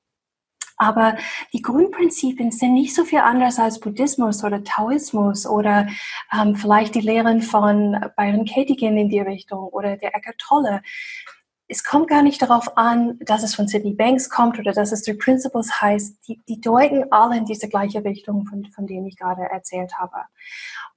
Aber 0.80 1.18
die 1.52 1.62
Grundprinzipien 1.62 2.52
sind 2.52 2.74
nicht 2.74 2.96
so 2.96 3.04
viel 3.04 3.20
anders 3.20 3.60
als 3.60 3.82
Buddhismus 3.82 4.46
oder 4.46 4.64
Taoismus 4.64 5.46
oder 5.46 5.88
ähm, 6.34 6.56
vielleicht 6.56 6.96
die 6.96 7.02
Lehren 7.02 7.42
von 7.42 8.00
Byron 8.16 8.46
Katie 8.46 8.78
gehen 8.78 8.98
in 8.98 9.10
die 9.10 9.20
Richtung 9.20 9.68
oder 9.68 9.98
der 9.98 10.16
Eckhart 10.16 10.38
Tolle. 10.40 10.82
Es 11.68 11.84
kommt 11.84 12.08
gar 12.08 12.24
nicht 12.24 12.42
darauf 12.42 12.78
an, 12.78 13.20
dass 13.20 13.44
es 13.44 13.56
von 13.56 13.68
Sydney 13.68 13.94
Banks 13.94 14.30
kommt 14.30 14.58
oder 14.58 14.72
dass 14.72 14.94
es 14.94 15.04
The 15.04 15.14
Principles 15.14 15.82
heißt. 15.82 16.18
Die, 16.28 16.40
die 16.48 16.62
deuten 16.62 17.12
alle 17.12 17.38
in 17.38 17.46
diese 17.46 17.68
gleiche 17.68 18.04
Richtung, 18.04 18.46
von, 18.48 18.66
von 18.74 18.88
denen 18.88 19.06
ich 19.06 19.18
gerade 19.18 19.44
erzählt 19.44 20.00
habe. 20.00 20.24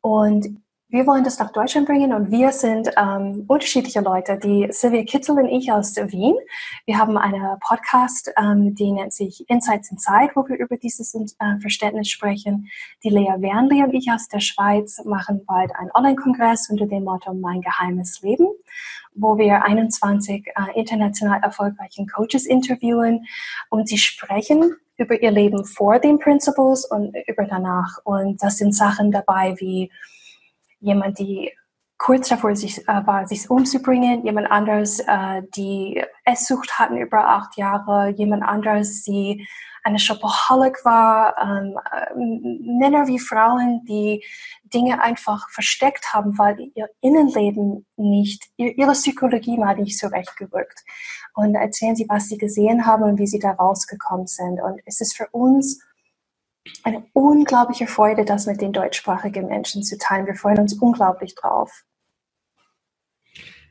Und 0.00 0.62
wir 0.92 1.06
wollen 1.06 1.24
das 1.24 1.38
nach 1.38 1.50
Deutschland 1.52 1.86
bringen 1.86 2.12
und 2.12 2.30
wir 2.30 2.52
sind 2.52 2.90
ähm, 2.98 3.46
unterschiedliche 3.48 4.02
Leute. 4.02 4.38
Die 4.38 4.68
Sylvia 4.70 5.04
Kittel 5.04 5.38
und 5.38 5.48
ich 5.48 5.72
aus 5.72 5.96
Wien. 5.96 6.36
Wir 6.84 6.98
haben 6.98 7.16
einen 7.16 7.58
Podcast, 7.60 8.30
ähm, 8.36 8.74
die 8.74 8.92
nennt 8.92 9.14
sich 9.14 9.48
Insights 9.48 9.90
in 9.90 9.96
Zeit, 9.96 10.36
wo 10.36 10.46
wir 10.46 10.58
über 10.58 10.76
dieses 10.76 11.14
äh, 11.14 11.24
Verständnis 11.62 12.10
sprechen. 12.10 12.68
Die 13.04 13.08
Lea 13.08 13.36
Wernli 13.38 13.82
und 13.82 13.94
ich 13.94 14.10
aus 14.12 14.28
der 14.28 14.40
Schweiz 14.40 15.02
machen 15.06 15.46
bald 15.46 15.74
einen 15.76 15.90
Online-Kongress 15.94 16.68
unter 16.68 16.84
dem 16.84 17.04
Motto 17.04 17.32
Mein 17.32 17.62
geheimes 17.62 18.20
Leben, 18.20 18.48
wo 19.14 19.38
wir 19.38 19.64
21 19.64 20.46
äh, 20.48 20.78
international 20.78 21.40
erfolgreichen 21.42 22.06
Coaches 22.06 22.44
interviewen 22.44 23.24
und 23.70 23.88
sie 23.88 23.96
sprechen 23.96 24.76
über 24.98 25.22
ihr 25.22 25.30
Leben 25.30 25.64
vor 25.64 25.98
den 25.98 26.18
Principles 26.18 26.84
und 26.84 27.16
über 27.26 27.44
danach. 27.44 27.96
Und 28.04 28.42
das 28.42 28.58
sind 28.58 28.74
Sachen 28.74 29.10
dabei 29.10 29.54
wie 29.56 29.90
jemand, 30.82 31.18
die 31.18 31.52
kurz 31.96 32.28
davor 32.28 32.56
sich, 32.56 32.86
äh, 32.88 33.06
war, 33.06 33.26
sich 33.28 33.48
umzubringen, 33.48 34.24
jemand 34.24 34.50
anderes, 34.50 34.98
äh, 35.00 35.42
die 35.56 36.02
Esssucht 36.24 36.78
hatten 36.78 36.96
über 36.96 37.28
acht 37.28 37.56
Jahre, 37.56 38.08
jemand 38.10 38.42
anderes, 38.42 39.04
die 39.04 39.46
eine 39.84 39.98
Shopaholic 39.98 40.84
war, 40.84 41.36
ähm, 41.38 41.78
äh, 41.92 42.14
Männer 42.14 43.06
wie 43.06 43.18
Frauen, 43.18 43.84
die 43.84 44.24
Dinge 44.64 45.00
einfach 45.00 45.48
versteckt 45.50 46.12
haben, 46.12 46.38
weil 46.38 46.70
ihr 46.74 46.88
Innenleben 47.00 47.86
nicht, 47.96 48.48
ihre 48.56 48.92
Psychologie 48.92 49.58
mal 49.58 49.76
nicht 49.76 49.98
so 49.98 50.08
recht 50.08 50.36
gerückt. 50.36 50.80
Und 51.34 51.54
erzählen 51.54 51.96
sie, 51.96 52.06
was 52.08 52.28
sie 52.28 52.38
gesehen 52.38 52.84
haben 52.86 53.04
und 53.04 53.18
wie 53.18 53.26
sie 53.26 53.38
da 53.38 53.52
rausgekommen 53.52 54.26
sind. 54.26 54.60
Und 54.60 54.80
es 54.86 55.00
ist 55.00 55.16
für 55.16 55.28
uns 55.30 55.80
eine 56.82 57.04
unglaubliche 57.12 57.86
Freude, 57.86 58.24
das 58.24 58.46
mit 58.46 58.60
den 58.60 58.72
deutschsprachigen 58.72 59.46
Menschen 59.46 59.82
zu 59.82 59.98
teilen. 59.98 60.26
Wir 60.26 60.34
freuen 60.34 60.58
uns 60.58 60.74
unglaublich 60.74 61.34
drauf. 61.34 61.84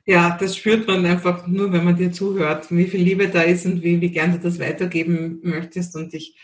Ja, 0.05 0.35
das 0.39 0.57
spürt 0.57 0.87
man 0.87 1.05
einfach 1.05 1.45
nur, 1.47 1.71
wenn 1.71 1.85
man 1.85 1.95
dir 1.95 2.11
zuhört, 2.11 2.67
wie 2.71 2.87
viel 2.87 3.01
Liebe 3.01 3.27
da 3.27 3.43
ist 3.43 3.65
und 3.65 3.83
wie, 3.83 4.01
wie 4.01 4.09
gern 4.09 4.31
du 4.31 4.39
das 4.39 4.59
weitergeben 4.59 5.39
möchtest. 5.43 5.95
Und 5.95 6.13
ich, 6.13 6.35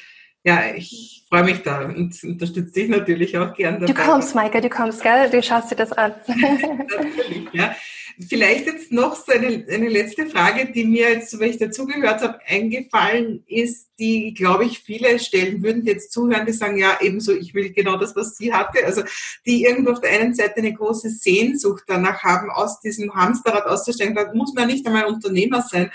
ja, 0.44 0.76
ich 0.76 1.26
freue 1.28 1.44
mich 1.44 1.64
da 1.64 1.82
und 1.86 2.24
unterstütze 2.24 2.72
dich 2.72 2.90
natürlich 2.90 3.38
auch 3.38 3.54
gern 3.56 3.80
dabei. 3.80 3.92
Du 3.92 4.00
kommst, 4.00 4.36
Maike, 4.36 4.62
du 4.62 4.70
kommst, 4.70 5.02
gell? 5.02 5.30
Du 5.30 5.42
schaust 5.42 5.72
dir 5.72 5.76
das 5.76 5.92
an. 5.92 6.14
natürlich, 6.28 7.48
ja. 7.52 7.76
Vielleicht 8.20 8.66
jetzt 8.66 8.92
noch 8.92 9.16
so 9.16 9.32
eine, 9.32 9.66
eine 9.70 9.90
letzte 9.90 10.26
Frage, 10.26 10.72
die 10.72 10.86
mir 10.86 11.12
jetzt, 11.12 11.40
weil 11.40 11.52
ich 11.52 11.58
dazugehört 11.58 12.22
habe, 12.22 12.40
eingefallen 12.48 13.44
ist, 13.46 13.92
die, 14.00 14.34
glaube 14.34 14.66
ich, 14.66 14.80
viele 14.80 15.20
stellen 15.20 15.62
würden, 15.62 15.84
die 15.84 15.92
jetzt 15.92 16.12
zuhören, 16.12 16.46
die 16.46 16.54
sagen, 16.54 16.78
ja, 16.78 16.98
ebenso, 17.02 17.34
ich 17.34 17.54
will 17.54 17.72
genau 17.72 17.98
das, 17.98 18.16
was 18.16 18.36
sie 18.36 18.54
hatte. 18.54 18.86
Also 18.86 19.04
die 19.46 19.64
irgendwo 19.64 19.92
auf 19.92 20.02
der 20.02 20.12
einen 20.12 20.34
Seite 20.34 20.58
eine 20.58 20.74
große 20.74 21.10
Sehnsucht 21.10 21.84
danach 21.88 22.24
haben, 22.24 22.50
aus 22.50 22.80
diesem 22.80 23.14
Hamsterrad 23.14 23.66
auszusteigen. 23.66 24.16
Da 24.16 24.34
muss 24.34 24.54
man 24.54 24.68
nicht 24.68 24.86
einmal 24.88 25.06
Unternehmer 25.06 25.62
sein 25.62 25.92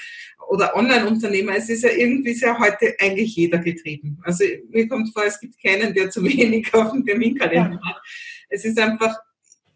oder 0.49 0.77
Online-Unternehmer, 0.77 1.57
es 1.57 1.69
ist 1.71 1.83
ja 1.83 1.91
irgendwie 1.91 2.35
sehr 2.35 2.59
heute 2.59 2.95
eigentlich 3.01 3.35
jeder 3.37 3.59
getrieben. 3.59 4.19
Also 4.23 4.45
mir 4.69 4.87
kommt 4.87 5.13
vor, 5.13 5.25
es 5.25 5.41
gibt 5.41 5.61
keinen, 5.63 5.95
der 5.95 6.11
zu 6.11 6.23
wenig 6.25 6.73
auf 6.75 6.93
dem 6.93 7.05
Terminkalender 7.05 7.81
ja. 7.83 7.89
hat. 7.89 8.03
Es 8.49 8.65
ist 8.65 8.79
einfach, 8.79 9.17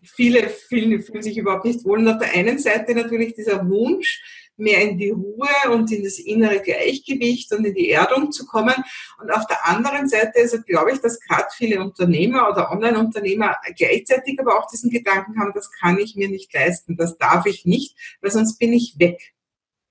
viele 0.06 0.48
fühlen, 0.48 1.02
fühlen 1.02 1.22
sich 1.22 1.36
überhaupt 1.36 1.64
nicht 1.64 1.84
wohl. 1.84 1.98
Und 1.98 2.08
auf 2.08 2.18
der 2.18 2.32
einen 2.32 2.58
Seite 2.58 2.94
natürlich 2.94 3.34
dieser 3.34 3.68
Wunsch, 3.68 4.22
mehr 4.56 4.80
in 4.82 4.98
die 4.98 5.10
Ruhe 5.10 5.48
und 5.70 5.90
in 5.92 6.02
das 6.02 6.18
innere 6.18 6.60
Gleichgewicht 6.60 7.52
und 7.52 7.64
in 7.64 7.74
die 7.74 7.90
Erdung 7.90 8.32
zu 8.32 8.46
kommen. 8.46 8.74
Und 9.20 9.30
auf 9.30 9.46
der 9.46 9.66
anderen 9.66 10.08
Seite, 10.08 10.32
also 10.36 10.62
glaube 10.62 10.92
ich, 10.92 11.00
dass 11.00 11.20
gerade 11.20 11.46
viele 11.54 11.80
Unternehmer 11.80 12.48
oder 12.50 12.70
Online-Unternehmer 12.70 13.56
gleichzeitig 13.76 14.38
aber 14.40 14.58
auch 14.58 14.66
diesen 14.68 14.90
Gedanken 14.90 15.38
haben, 15.38 15.52
das 15.54 15.70
kann 15.70 15.98
ich 15.98 16.16
mir 16.16 16.28
nicht 16.28 16.52
leisten, 16.52 16.96
das 16.96 17.18
darf 17.18 17.46
ich 17.46 17.66
nicht, 17.66 17.96
weil 18.20 18.30
sonst 18.30 18.58
bin 18.58 18.72
ich 18.72 18.96
weg 18.98 19.34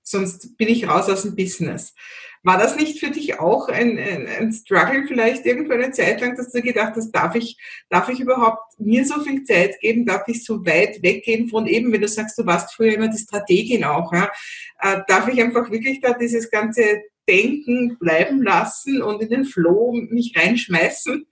sonst 0.06 0.56
bin 0.56 0.68
ich 0.68 0.88
raus 0.88 1.08
aus 1.08 1.22
dem 1.22 1.34
Business. 1.34 1.94
War 2.42 2.58
das 2.58 2.76
nicht 2.76 3.00
für 3.00 3.10
dich 3.10 3.40
auch 3.40 3.68
ein, 3.68 3.98
ein, 3.98 4.28
ein 4.28 4.52
Struggle 4.52 5.04
vielleicht 5.08 5.44
irgendwo 5.44 5.72
eine 5.72 5.90
Zeit 5.90 6.20
lang, 6.20 6.36
dass 6.36 6.52
du 6.52 6.62
gedacht 6.62 6.92
hast, 6.94 7.10
darf 7.10 7.34
ich, 7.34 7.58
darf 7.90 8.08
ich 8.08 8.20
überhaupt 8.20 8.78
mir 8.78 9.04
so 9.04 9.20
viel 9.20 9.42
Zeit 9.42 9.80
geben, 9.80 10.06
darf 10.06 10.28
ich 10.28 10.44
so 10.44 10.64
weit 10.64 11.02
weggehen 11.02 11.48
von 11.48 11.66
eben, 11.66 11.92
wenn 11.92 12.02
du 12.02 12.08
sagst, 12.08 12.38
du 12.38 12.46
warst 12.46 12.72
früher 12.72 12.94
immer 12.94 13.08
die 13.08 13.18
Strategin 13.18 13.82
auch, 13.82 14.12
ja, 14.12 14.30
äh, 14.80 15.00
darf 15.08 15.26
ich 15.26 15.42
einfach 15.42 15.70
wirklich 15.72 16.00
da 16.00 16.12
dieses 16.12 16.48
ganze 16.48 17.02
Denken 17.28 17.98
bleiben 17.98 18.42
lassen 18.42 19.02
und 19.02 19.20
in 19.22 19.28
den 19.28 19.44
Flow 19.44 19.92
mich 19.92 20.34
reinschmeißen? 20.36 21.26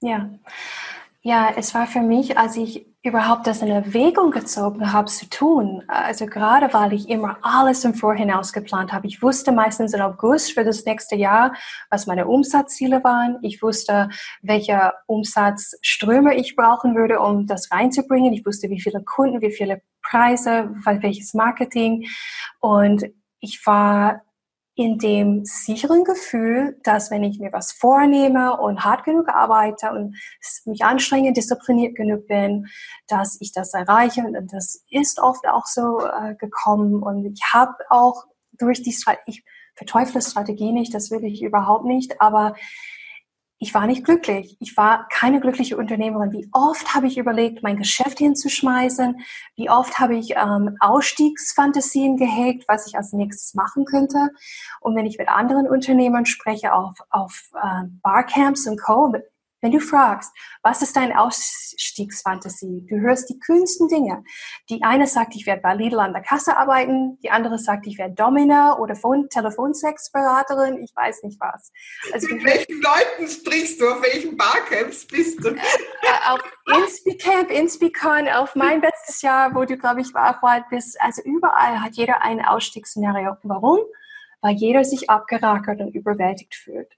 Ja. 0.00 0.32
Ja, 1.22 1.54
es 1.56 1.74
war 1.74 1.88
für 1.88 2.02
mich, 2.02 2.38
als 2.38 2.56
ich 2.56 2.86
überhaupt 3.04 3.48
das 3.48 3.62
in 3.62 3.68
Erwägung 3.68 4.30
gezogen 4.30 4.92
habe 4.92 5.08
zu 5.08 5.28
tun, 5.28 5.82
also 5.88 6.26
gerade 6.26 6.72
weil 6.72 6.92
ich 6.92 7.08
immer 7.08 7.36
alles 7.42 7.84
im 7.84 7.94
Vorhinaus 7.94 8.52
geplant 8.52 8.92
habe. 8.92 9.08
Ich 9.08 9.20
wusste 9.20 9.50
meistens 9.50 9.92
im 9.92 10.00
August 10.00 10.52
für 10.52 10.62
das 10.62 10.84
nächste 10.84 11.16
Jahr, 11.16 11.52
was 11.90 12.06
meine 12.06 12.28
Umsatzziele 12.28 13.02
waren. 13.02 13.38
Ich 13.42 13.60
wusste, 13.60 14.08
welche 14.40 14.92
Umsatzströme 15.06 16.36
ich 16.36 16.54
brauchen 16.54 16.94
würde, 16.94 17.18
um 17.18 17.48
das 17.48 17.72
reinzubringen. 17.72 18.32
Ich 18.32 18.46
wusste, 18.46 18.70
wie 18.70 18.80
viele 18.80 19.02
Kunden, 19.02 19.40
wie 19.40 19.50
viele 19.50 19.82
Preise, 20.02 20.70
welches 20.84 21.34
Marketing. 21.34 22.06
Und 22.60 23.04
ich 23.40 23.66
war 23.66 24.22
in 24.74 24.98
dem 24.98 25.44
sicheren 25.44 26.04
Gefühl, 26.04 26.78
dass 26.82 27.10
wenn 27.10 27.24
ich 27.24 27.38
mir 27.38 27.52
was 27.52 27.72
vornehme 27.72 28.58
und 28.58 28.84
hart 28.84 29.04
genug 29.04 29.28
arbeite 29.28 29.90
und 29.90 30.16
mich 30.64 30.82
anstrenge, 30.84 31.32
diszipliniert 31.32 31.94
genug 31.94 32.26
bin, 32.26 32.66
dass 33.06 33.36
ich 33.40 33.52
das 33.52 33.74
erreiche. 33.74 34.22
Und 34.22 34.52
das 34.52 34.82
ist 34.88 35.20
oft 35.20 35.46
auch 35.46 35.66
so 35.66 36.00
äh, 36.00 36.34
gekommen. 36.36 37.02
Und 37.02 37.26
ich 37.26 37.42
habe 37.52 37.74
auch 37.90 38.24
durch 38.52 38.82
die 38.82 38.92
Strategie, 38.92 39.22
ich 39.26 39.44
verteufle 39.74 40.22
Strategie 40.22 40.72
nicht, 40.72 40.94
das 40.94 41.10
will 41.10 41.24
ich 41.24 41.42
überhaupt 41.42 41.84
nicht, 41.84 42.20
aber 42.20 42.54
ich 43.62 43.74
war 43.74 43.86
nicht 43.86 44.04
glücklich. 44.04 44.56
Ich 44.58 44.76
war 44.76 45.06
keine 45.08 45.38
glückliche 45.38 45.76
Unternehmerin. 45.76 46.32
Wie 46.32 46.48
oft 46.50 46.94
habe 46.94 47.06
ich 47.06 47.16
überlegt, 47.16 47.62
mein 47.62 47.76
Geschäft 47.76 48.18
hinzuschmeißen? 48.18 49.20
Wie 49.54 49.70
oft 49.70 50.00
habe 50.00 50.16
ich 50.16 50.32
ähm, 50.32 50.76
Ausstiegsfantasien 50.80 52.16
gehegt, 52.16 52.64
was 52.66 52.88
ich 52.88 52.96
als 52.96 53.12
nächstes 53.12 53.54
machen 53.54 53.84
könnte? 53.84 54.30
Und 54.80 54.96
wenn 54.96 55.06
ich 55.06 55.16
mit 55.16 55.28
anderen 55.28 55.68
Unternehmern 55.68 56.26
spreche 56.26 56.74
auf, 56.74 56.98
auf 57.10 57.50
äh, 57.54 57.84
Barcamps 58.02 58.66
und 58.66 58.82
Co., 58.82 59.14
wenn 59.62 59.70
du 59.70 59.80
fragst, 59.80 60.32
was 60.62 60.82
ist 60.82 60.96
deine 60.96 61.20
Ausstiegsfantasie? 61.20 62.84
Du 62.88 62.96
hörst 62.98 63.30
die 63.30 63.38
kühnsten 63.38 63.88
Dinge. 63.88 64.24
Die 64.68 64.82
eine 64.82 65.06
sagt, 65.06 65.36
ich 65.36 65.46
werde 65.46 65.62
bei 65.62 65.74
Lidl 65.74 66.00
an 66.00 66.12
der 66.12 66.22
Kasse 66.22 66.56
arbeiten. 66.56 67.18
Die 67.20 67.30
andere 67.30 67.58
sagt, 67.58 67.86
ich 67.86 67.96
werde 67.96 68.14
Domina 68.14 68.78
oder 68.78 68.94
Telefonsexberaterin. 68.94 70.82
Ich 70.82 70.90
weiß 70.96 71.22
nicht 71.22 71.40
was. 71.40 71.72
Also, 72.12 72.34
Mit 72.34 72.44
welchen 72.44 72.82
Leuten 72.82 73.28
sprichst 73.28 73.80
du? 73.80 73.88
Auf 73.88 74.02
welchen 74.02 74.36
Barcamps 74.36 75.06
bist 75.06 75.44
du? 75.44 75.50
Auf 76.28 76.40
InspiCamp, 76.66 77.50
InspiCon, 77.50 78.28
auf 78.28 78.54
mein 78.54 78.80
bestes 78.80 79.22
Jahr, 79.22 79.54
wo 79.54 79.64
du, 79.64 79.76
glaube 79.76 80.00
ich, 80.00 80.12
war, 80.14 80.40
bist. 80.70 81.00
Also 81.00 81.22
überall 81.22 81.80
hat 81.80 81.94
jeder 81.94 82.22
ein 82.22 82.44
Ausstiegsszenario. 82.44 83.36
Warum? 83.42 83.78
Weil 84.40 84.56
jeder 84.56 84.84
sich 84.84 85.08
abgerackert 85.08 85.80
und 85.80 85.94
überwältigt 85.94 86.54
fühlt. 86.54 86.92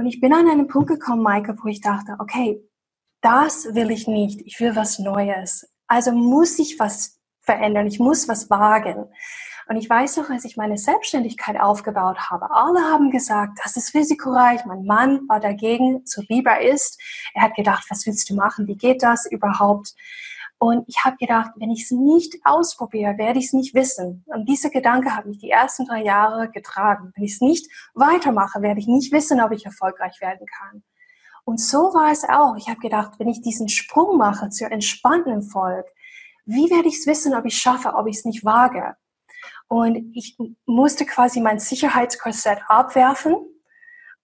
Und 0.00 0.06
ich 0.06 0.18
bin 0.18 0.32
an 0.32 0.48
einen 0.48 0.66
Punkt 0.66 0.88
gekommen, 0.88 1.22
Maike, 1.22 1.54
wo 1.62 1.68
ich 1.68 1.82
dachte, 1.82 2.16
okay, 2.20 2.58
das 3.20 3.74
will 3.74 3.90
ich 3.90 4.08
nicht. 4.08 4.40
Ich 4.46 4.58
will 4.58 4.74
was 4.74 4.98
Neues. 4.98 5.70
Also 5.88 6.12
muss 6.12 6.58
ich 6.58 6.78
was 6.78 7.20
verändern. 7.42 7.86
Ich 7.86 8.00
muss 8.00 8.26
was 8.26 8.48
wagen. 8.48 9.04
Und 9.68 9.76
ich 9.76 9.90
weiß 9.90 10.16
noch, 10.16 10.30
als 10.30 10.46
ich 10.46 10.56
meine 10.56 10.78
Selbstständigkeit 10.78 11.60
aufgebaut 11.60 12.30
habe, 12.30 12.50
alle 12.50 12.80
haben 12.80 13.10
gesagt, 13.10 13.58
das 13.62 13.76
ist 13.76 13.92
risikoreich. 13.92 14.64
Mein 14.64 14.86
Mann 14.86 15.20
war 15.28 15.38
dagegen, 15.38 16.00
so 16.06 16.22
lieber 16.30 16.62
ist. 16.62 16.98
Er 17.34 17.42
hat 17.42 17.54
gedacht, 17.54 17.84
was 17.90 18.06
willst 18.06 18.30
du 18.30 18.34
machen? 18.34 18.66
Wie 18.68 18.78
geht 18.78 19.02
das 19.02 19.30
überhaupt? 19.30 19.92
Und 20.62 20.84
ich 20.88 21.06
habe 21.06 21.16
gedacht, 21.16 21.52
wenn 21.56 21.70
ich 21.70 21.84
es 21.84 21.90
nicht 21.90 22.36
ausprobiere, 22.44 23.16
werde 23.16 23.38
ich 23.38 23.46
es 23.46 23.52
nicht 23.54 23.74
wissen. 23.74 24.22
Und 24.26 24.46
dieser 24.46 24.68
Gedanke 24.68 25.16
hat 25.16 25.24
mich 25.24 25.38
die 25.38 25.48
ersten 25.48 25.86
drei 25.86 26.02
Jahre 26.02 26.50
getragen. 26.50 27.12
Wenn 27.16 27.24
ich 27.24 27.32
es 27.32 27.40
nicht 27.40 27.66
weitermache, 27.94 28.60
werde 28.60 28.78
ich 28.78 28.86
nicht 28.86 29.10
wissen, 29.10 29.40
ob 29.40 29.52
ich 29.52 29.64
erfolgreich 29.64 30.20
werden 30.20 30.46
kann. 30.46 30.82
Und 31.44 31.62
so 31.62 31.94
war 31.94 32.12
es 32.12 32.28
auch. 32.28 32.56
Ich 32.58 32.68
habe 32.68 32.78
gedacht, 32.78 33.12
wenn 33.18 33.28
ich 33.28 33.40
diesen 33.40 33.70
Sprung 33.70 34.18
mache 34.18 34.50
zur 34.50 34.70
entspannten 34.70 35.32
Erfolg, 35.32 35.86
wie 36.44 36.70
werde 36.70 36.88
ich 36.88 36.98
es 36.98 37.06
wissen, 37.06 37.34
ob 37.34 37.46
ich 37.46 37.56
schaffe, 37.56 37.94
ob 37.94 38.06
ich 38.06 38.18
es 38.18 38.26
nicht 38.26 38.44
wage? 38.44 38.96
Und 39.66 40.14
ich 40.14 40.36
musste 40.66 41.06
quasi 41.06 41.40
mein 41.40 41.58
Sicherheitskorsett 41.58 42.58
abwerfen 42.68 43.34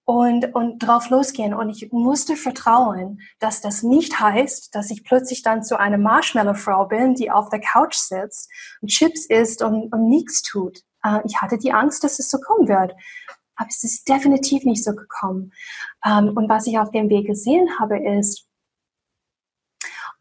und, 0.06 0.54
und 0.54 0.78
drauf 0.78 1.10
losgehen. 1.10 1.52
Und 1.52 1.68
ich 1.68 1.92
musste 1.92 2.36
vertrauen, 2.36 3.20
dass 3.40 3.60
das 3.60 3.82
nicht 3.82 4.18
heißt, 4.18 4.74
dass 4.74 4.90
ich 4.90 5.04
plötzlich 5.04 5.42
dann 5.42 5.64
zu 5.64 5.78
einer 5.78 5.98
Marshmallow-Frau 5.98 6.86
bin, 6.86 7.14
die 7.14 7.30
auf 7.30 7.50
der 7.50 7.60
Couch 7.60 7.96
sitzt 7.96 8.48
und 8.80 8.88
Chips 8.88 9.26
isst 9.26 9.62
und, 9.62 9.92
und 9.92 10.08
nichts 10.08 10.42
tut. 10.42 10.78
Äh, 11.02 11.18
ich 11.26 11.42
hatte 11.42 11.58
die 11.58 11.72
Angst, 11.72 12.04
dass 12.04 12.20
es 12.20 12.30
so 12.30 12.38
kommen 12.38 12.68
wird. 12.68 12.94
Aber 13.56 13.68
es 13.68 13.82
ist 13.82 14.08
definitiv 14.08 14.64
nicht 14.64 14.84
so 14.84 14.94
gekommen. 14.94 15.52
Ähm, 16.04 16.32
und 16.36 16.48
was 16.48 16.68
ich 16.68 16.78
auf 16.78 16.92
dem 16.92 17.08
Weg 17.08 17.26
gesehen 17.26 17.68
habe, 17.80 17.98
ist, 17.98 18.46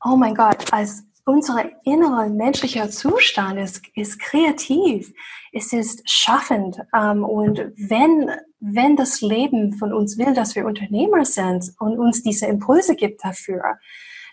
oh 0.04 0.16
mein 0.16 0.34
Gott, 0.34 0.74
als 0.74 1.04
unser 1.26 1.72
innerer 1.84 2.30
menschlicher 2.30 2.90
Zustand 2.90 3.60
ist, 3.60 3.82
ist 3.96 4.20
kreativ, 4.20 5.12
es 5.52 5.74
ist 5.74 6.10
schaffend. 6.10 6.78
Ähm, 6.96 7.24
und 7.24 7.60
wenn, 7.78 8.32
wenn 8.60 8.96
das 8.96 9.22
Leben 9.22 9.74
von 9.74 9.92
uns 9.92 10.18
will, 10.18 10.34
dass 10.34 10.56
wir 10.56 10.66
Unternehmer 10.66 11.26
sind 11.26 11.74
und 11.80 11.98
uns 11.98 12.22
diese 12.22 12.46
Impulse 12.46 12.96
gibt 12.96 13.24
dafür, 13.24 13.80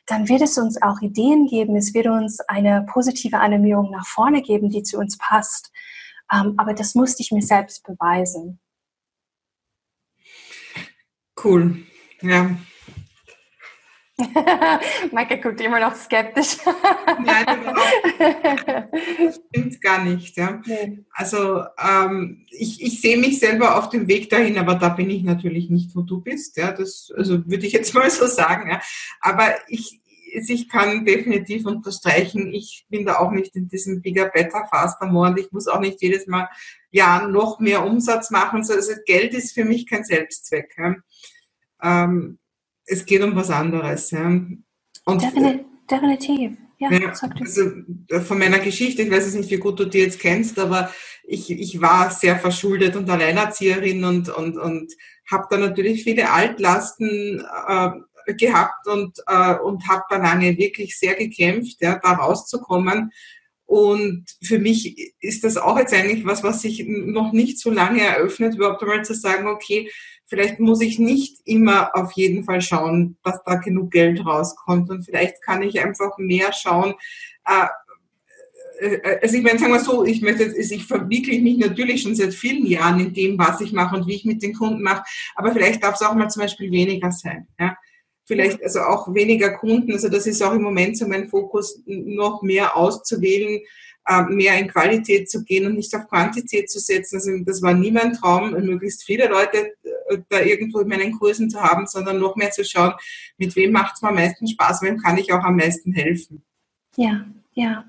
dann 0.06 0.28
wird 0.28 0.42
es 0.42 0.58
uns 0.58 0.80
auch 0.82 1.00
Ideen 1.00 1.46
geben, 1.46 1.76
es 1.76 1.94
wird 1.94 2.08
uns 2.08 2.40
eine 2.40 2.84
positive 2.92 3.38
Animierung 3.38 3.90
nach 3.90 4.06
vorne 4.06 4.42
geben, 4.42 4.68
die 4.68 4.82
zu 4.82 4.98
uns 4.98 5.16
passt. 5.16 5.72
Ähm, 6.30 6.54
aber 6.58 6.74
das 6.74 6.94
musste 6.94 7.22
ich 7.22 7.32
mir 7.32 7.42
selbst 7.42 7.84
beweisen. 7.84 8.60
Cool. 11.42 11.84
Ja, 12.20 12.56
Maike 15.12 15.40
guckt 15.40 15.60
immer 15.60 15.80
noch 15.80 15.94
skeptisch. 15.94 16.58
Nein, 17.24 17.46
das 19.18 19.40
stimmt 19.48 19.80
gar 19.80 20.04
nicht. 20.04 20.36
Ja. 20.36 20.60
Also 21.12 21.64
ähm, 21.78 22.44
ich, 22.50 22.82
ich 22.82 23.00
sehe 23.00 23.16
mich 23.16 23.38
selber 23.38 23.78
auf 23.78 23.88
dem 23.88 24.08
Weg 24.08 24.28
dahin, 24.28 24.58
aber 24.58 24.74
da 24.74 24.90
bin 24.90 25.08
ich 25.08 25.22
natürlich 25.22 25.70
nicht, 25.70 25.96
wo 25.96 26.02
du 26.02 26.20
bist. 26.20 26.56
Ja. 26.56 26.72
Das 26.72 27.10
also 27.16 27.46
würde 27.46 27.66
ich 27.66 27.72
jetzt 27.72 27.94
mal 27.94 28.10
so 28.10 28.26
sagen. 28.26 28.70
Ja. 28.70 28.82
Aber 29.20 29.54
ich, 29.68 30.02
ich 30.24 30.68
kann 30.68 31.06
definitiv 31.06 31.64
unterstreichen, 31.64 32.52
ich 32.52 32.86
bin 32.90 33.06
da 33.06 33.18
auch 33.18 33.30
nicht 33.30 33.56
in 33.56 33.68
diesem 33.68 34.02
Bigger, 34.02 34.28
Better, 34.28 34.66
Faster, 34.70 35.06
More 35.06 35.30
und 35.30 35.38
ich 35.38 35.52
muss 35.52 35.68
auch 35.68 35.80
nicht 35.80 36.02
jedes 36.02 36.26
Mal 36.26 36.48
ja 36.90 37.26
noch 37.26 37.60
mehr 37.60 37.84
Umsatz 37.84 38.30
machen. 38.30 38.58
Also 38.58 38.92
Geld 39.06 39.32
ist 39.32 39.52
für 39.52 39.64
mich 39.64 39.86
kein 39.86 40.04
Selbstzweck. 40.04 40.74
Ja. 40.76 40.96
Ähm, 41.82 42.38
es 42.86 43.04
geht 43.06 43.22
um 43.22 43.34
was 43.34 43.50
anderes. 43.50 44.10
Ja. 44.10 44.26
Und, 44.26 45.22
Definitiv. 45.22 45.60
definitiv. 45.90 46.52
Ja, 46.78 46.90
ja, 46.90 47.12
also 47.38 47.70
äh, 48.08 48.20
von 48.20 48.38
meiner 48.40 48.58
Geschichte, 48.58 49.02
ich 49.02 49.10
weiß 49.10 49.26
jetzt 49.26 49.36
nicht, 49.36 49.50
wie 49.50 49.58
gut 49.58 49.78
du 49.78 49.84
die 49.84 49.98
jetzt 49.98 50.18
kennst, 50.18 50.58
aber 50.58 50.92
ich, 51.22 51.48
ich 51.48 51.80
war 51.80 52.10
sehr 52.10 52.36
verschuldet 52.36 52.96
und 52.96 53.08
Alleinerzieherin 53.08 54.02
und, 54.02 54.28
und, 54.28 54.58
und 54.58 54.92
habe 55.30 55.46
da 55.48 55.58
natürlich 55.58 56.02
viele 56.02 56.28
Altlasten 56.30 57.46
äh, 57.68 57.90
gehabt 58.34 58.88
und, 58.88 59.16
äh, 59.28 59.54
und 59.54 59.86
habe 59.88 60.02
da 60.10 60.16
lange 60.16 60.58
wirklich 60.58 60.98
sehr 60.98 61.14
gekämpft, 61.14 61.76
ja, 61.80 62.00
da 62.02 62.12
rauszukommen. 62.14 63.12
Und 63.64 64.26
für 64.42 64.58
mich 64.58 65.14
ist 65.20 65.44
das 65.44 65.56
auch 65.56 65.78
jetzt 65.78 65.94
eigentlich 65.94 66.26
was, 66.26 66.42
was 66.42 66.62
sich 66.62 66.84
noch 66.86 67.32
nicht 67.32 67.58
so 67.58 67.70
lange 67.70 68.02
eröffnet, 68.02 68.56
überhaupt 68.56 68.82
einmal 68.82 69.04
zu 69.04 69.14
sagen, 69.14 69.46
okay, 69.46 69.90
vielleicht 70.32 70.60
muss 70.60 70.80
ich 70.80 70.98
nicht 70.98 71.42
immer 71.44 71.94
auf 71.94 72.12
jeden 72.12 72.44
Fall 72.44 72.62
schauen, 72.62 73.18
dass 73.22 73.44
da 73.44 73.56
genug 73.56 73.90
Geld 73.90 74.24
rauskommt. 74.24 74.88
Und 74.88 75.04
vielleicht 75.04 75.42
kann 75.42 75.60
ich 75.60 75.78
einfach 75.84 76.16
mehr 76.16 76.54
schauen, 76.54 76.94
äh, 77.46 77.66
äh, 78.80 79.18
also 79.20 79.36
ich 79.36 79.42
meine, 79.42 79.58
sagen 79.58 79.74
wir 79.74 79.80
so, 79.80 80.06
ich 80.06 80.22
möchte, 80.22 80.44
ich 80.44 80.86
verwickle 80.86 81.38
mich 81.38 81.58
natürlich 81.58 82.00
schon 82.00 82.14
seit 82.14 82.32
vielen 82.32 82.64
Jahren 82.64 82.98
in 82.98 83.12
dem, 83.12 83.38
was 83.38 83.60
ich 83.60 83.74
mache 83.74 83.94
und 83.94 84.06
wie 84.06 84.14
ich 84.14 84.24
mit 84.24 84.42
den 84.42 84.54
Kunden 84.54 84.80
mache, 84.82 85.04
aber 85.34 85.52
vielleicht 85.52 85.84
darf 85.84 85.96
es 85.96 86.02
auch 86.02 86.14
mal 86.14 86.30
zum 86.30 86.40
Beispiel 86.40 86.70
weniger 86.70 87.12
sein. 87.12 87.46
Ja? 87.60 87.76
Vielleicht 88.24 88.62
also 88.62 88.80
auch 88.80 89.12
weniger 89.12 89.50
Kunden, 89.50 89.92
also 89.92 90.08
das 90.08 90.26
ist 90.26 90.42
auch 90.42 90.54
im 90.54 90.62
Moment 90.62 90.96
so 90.96 91.06
mein 91.06 91.28
Fokus, 91.28 91.82
noch 91.84 92.40
mehr 92.40 92.74
auszuwählen, 92.74 93.56
äh, 93.56 93.64
mehr 94.28 94.58
in 94.58 94.68
Qualität 94.68 95.30
zu 95.30 95.44
gehen 95.44 95.66
und 95.66 95.76
nicht 95.76 95.94
auf 95.94 96.08
Quantität 96.08 96.70
zu 96.70 96.80
setzen. 96.80 97.16
Also 97.16 97.30
das 97.44 97.62
war 97.62 97.72
nie 97.72 97.92
mein 97.92 98.12
Traum, 98.12 98.50
möglichst 98.50 99.04
viele 99.04 99.28
Leute 99.28 99.74
äh, 100.08 100.18
da 100.28 100.40
irgendwo 100.40 100.80
in 100.80 100.88
meinen 100.88 101.18
Kursen 101.18 101.48
zu 101.48 101.60
haben, 101.60 101.86
sondern 101.86 102.18
noch 102.18 102.34
mehr 102.36 102.50
zu 102.50 102.64
schauen, 102.64 102.94
mit 103.38 103.54
wem 103.54 103.72
macht 103.72 103.94
es 103.94 104.02
mir 104.02 104.08
am 104.08 104.16
meisten 104.16 104.46
Spaß, 104.46 104.82
wem 104.82 104.98
kann 104.98 105.18
ich 105.18 105.32
auch 105.32 105.44
am 105.44 105.56
meisten 105.56 105.92
helfen. 105.92 106.42
Ja, 106.96 107.24
ja. 107.54 107.84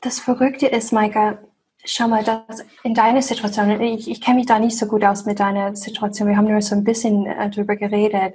Das 0.00 0.20
Verrückte 0.20 0.66
ist, 0.66 0.92
Maika, 0.92 1.38
schau 1.84 2.08
mal, 2.08 2.24
dass 2.24 2.64
in 2.82 2.94
deiner 2.94 3.22
Situation, 3.22 3.80
ich, 3.80 4.10
ich 4.10 4.20
kenne 4.20 4.38
mich 4.38 4.46
da 4.46 4.58
nicht 4.58 4.78
so 4.78 4.86
gut 4.86 5.04
aus 5.04 5.26
mit 5.26 5.38
deiner 5.38 5.76
Situation, 5.76 6.28
wir 6.28 6.36
haben 6.36 6.48
nur 6.48 6.62
so 6.62 6.74
ein 6.74 6.84
bisschen 6.84 7.26
äh, 7.26 7.50
drüber 7.50 7.76
geredet, 7.76 8.34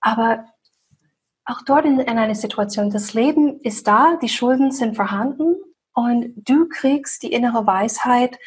aber 0.00 0.46
auch 1.44 1.62
dort 1.66 1.84
in, 1.84 1.98
in 1.98 2.18
einer 2.18 2.34
Situation, 2.36 2.90
das 2.90 3.12
Leben 3.12 3.60
ist 3.60 3.88
da, 3.88 4.18
die 4.22 4.28
Schulden 4.28 4.70
sind 4.70 4.94
vorhanden 4.94 5.56
und 5.94 6.32
du 6.36 6.68
kriegst 6.68 7.22
die 7.22 7.32
innere 7.32 7.66
Weisheit, 7.66 8.38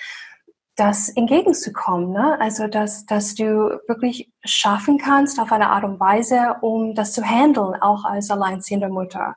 das 0.75 1.09
entgegenzukommen. 1.09 2.11
Ne? 2.11 2.39
Also, 2.39 2.67
dass, 2.67 3.05
dass 3.05 3.35
du 3.35 3.79
wirklich 3.87 4.31
schaffen 4.43 4.97
kannst 4.97 5.39
auf 5.39 5.51
eine 5.51 5.69
Art 5.69 5.83
und 5.83 5.99
Weise, 5.99 6.55
um 6.61 6.95
das 6.95 7.13
zu 7.13 7.23
handeln, 7.23 7.75
auch 7.81 8.05
als 8.05 8.31
alleinziehende 8.31 8.89
Mutter. 8.89 9.35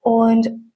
Und 0.00 0.72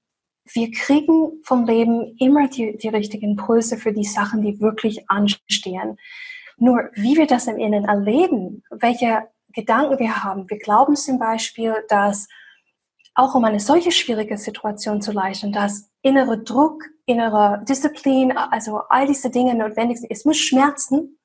wir 0.53 0.71
kriegen 0.71 1.43
vom 1.45 1.67
Leben 1.67 2.17
immer 2.19 2.49
die, 2.49 2.77
die 2.77 2.89
richtigen 2.89 3.33
Impulse 3.33 3.77
für 3.77 3.93
die 3.93 4.05
Sachen, 4.05 4.43
die 4.43 4.61
wirklich 4.61 5.09
anstehen. 5.11 5.99
Nur 6.57 6.91
wie 6.95 7.17
wir 7.17 7.27
das 7.27 7.47
im 7.47 7.59
Innen 7.59 7.85
erleben, 7.85 8.65
welche 8.71 9.29
Gedanken 9.53 9.99
wir 9.99 10.25
haben. 10.25 10.49
Wir 10.49 10.59
glauben 10.59 10.97
zum 10.97 11.19
Beispiel, 11.19 11.75
dass 11.89 12.29
auch 13.15 13.35
um 13.35 13.45
eine 13.45 13.61
solche 13.61 13.93
schwierige 13.93 14.39
Situation 14.39 15.03
zu 15.03 15.13
leisten, 15.13 15.53
dass 15.53 15.88
innere 16.03 16.43
Druck, 16.43 16.85
innere 17.07 17.63
Disziplin, 17.69 18.37
also 18.37 18.83
all 18.89 19.07
diese 19.07 19.31
Dinge 19.31 19.55
notwendig 19.55 19.99
sind. 19.99 20.11
Es 20.11 20.25
muss 20.25 20.39
schmerzen, 20.39 21.19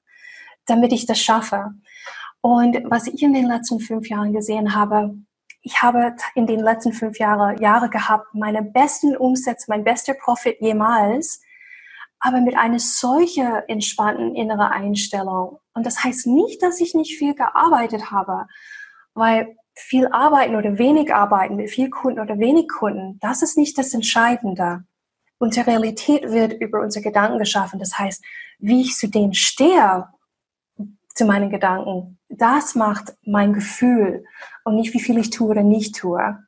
damit 0.66 0.94
ich 0.94 1.06
das 1.06 1.20
schaffe. 1.20 1.72
Und 2.42 2.78
was 2.90 3.08
ich 3.08 3.22
in 3.24 3.34
den 3.34 3.48
letzten 3.48 3.80
fünf 3.80 4.10
Jahren 4.10 4.34
gesehen 4.34 4.76
habe, 4.76 5.16
ich 5.62 5.82
habe 5.82 6.16
in 6.36 6.46
den 6.46 6.60
letzten 6.60 6.92
fünf 6.92 7.18
Jahre, 7.18 7.60
Jahre 7.62 7.90
gehabt, 7.90 8.34
meine 8.34 8.62
besten 8.62 9.16
Umsätze, 9.16 9.66
mein 9.70 9.86
bester 9.86 10.14
Profit 10.14 10.60
jemals, 10.60 11.42
aber 12.20 12.42
mit 12.42 12.58
einer 12.58 12.80
solchen 12.80 13.48
entspannten 13.68 14.36
inneren 14.36 14.72
Einstellung. 14.72 15.60
Und 15.74 15.86
das 15.86 16.04
heißt 16.04 16.28
nicht, 16.28 16.62
dass 16.62 16.82
ich 16.82 16.94
nicht 16.94 17.18
viel 17.18 17.34
gearbeitet 17.34 18.12
habe, 18.12 18.48
weil 19.14 19.56
viel 19.76 20.08
arbeiten 20.08 20.56
oder 20.56 20.78
wenig 20.78 21.14
arbeiten, 21.14 21.56
mit 21.56 21.70
viel 21.70 21.90
Kunden 21.90 22.20
oder 22.20 22.38
wenig 22.40 22.68
Kunden, 22.68 23.20
das 23.20 23.42
ist 23.42 23.58
nicht 23.58 23.78
das 23.78 23.94
Entscheidende. 23.94 24.84
Unsere 25.40 25.68
Realität 25.68 26.32
wird 26.32 26.54
über 26.54 26.82
unsere 26.82 27.04
Gedanken 27.04 27.40
geschaffen. 27.40 27.80
Das 27.80 27.98
heißt, 27.98 28.24
wie 28.60 28.82
ich 28.82 28.96
zu 28.96 29.10
denen 29.10 29.34
stehe, 29.34 30.08
zu 31.16 31.26
meinen 31.26 31.50
Gedanken, 31.50 32.18
das 32.30 32.76
macht 32.76 33.16
mein 33.24 33.54
Gefühl 33.54 34.26
und 34.64 34.76
nicht, 34.76 34.94
wie 34.94 35.00
viel 35.00 35.18
ich 35.18 35.30
tue 35.30 35.50
oder 35.50 35.64
nicht 35.64 35.96
tue. 35.96 36.40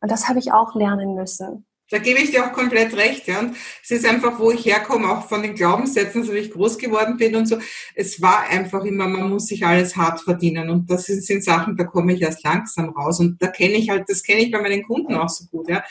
Und 0.00 0.10
das 0.10 0.28
habe 0.28 0.38
ich 0.38 0.52
auch 0.52 0.74
lernen 0.74 1.14
müssen. 1.14 1.66
Da 1.90 1.98
gebe 1.98 2.20
ich 2.20 2.30
dir 2.30 2.46
auch 2.46 2.52
komplett 2.52 2.96
recht. 2.96 3.26
Ja. 3.26 3.40
Und 3.40 3.56
es 3.82 3.90
ist 3.90 4.06
einfach, 4.06 4.38
wo 4.38 4.50
ich 4.50 4.64
herkomme, 4.64 5.10
auch 5.10 5.28
von 5.28 5.42
den 5.42 5.54
Glaubenssätzen, 5.54 6.24
so 6.24 6.32
wie 6.32 6.38
ich 6.38 6.52
groß 6.52 6.78
geworden 6.78 7.16
bin 7.16 7.36
und 7.36 7.46
so. 7.46 7.58
Es 7.94 8.22
war 8.22 8.48
einfach 8.48 8.84
immer, 8.84 9.08
man 9.08 9.28
muss 9.28 9.46
sich 9.46 9.66
alles 9.66 9.96
hart 9.96 10.20
verdienen. 10.20 10.70
Und 10.70 10.90
das 10.90 11.06
sind, 11.06 11.24
sind 11.24 11.44
Sachen, 11.44 11.76
da 11.76 11.84
komme 11.84 12.14
ich 12.14 12.22
erst 12.22 12.44
langsam 12.44 12.90
raus. 12.90 13.20
Und 13.20 13.42
da 13.42 13.48
kenne 13.48 13.74
ich 13.74 13.90
halt, 13.90 14.04
das 14.08 14.22
kenne 14.22 14.42
ich 14.42 14.52
bei 14.52 14.60
meinen 14.60 14.84
Kunden 14.84 15.14
auch 15.14 15.28
so 15.28 15.44
gut. 15.46 15.68
Ja. 15.68 15.84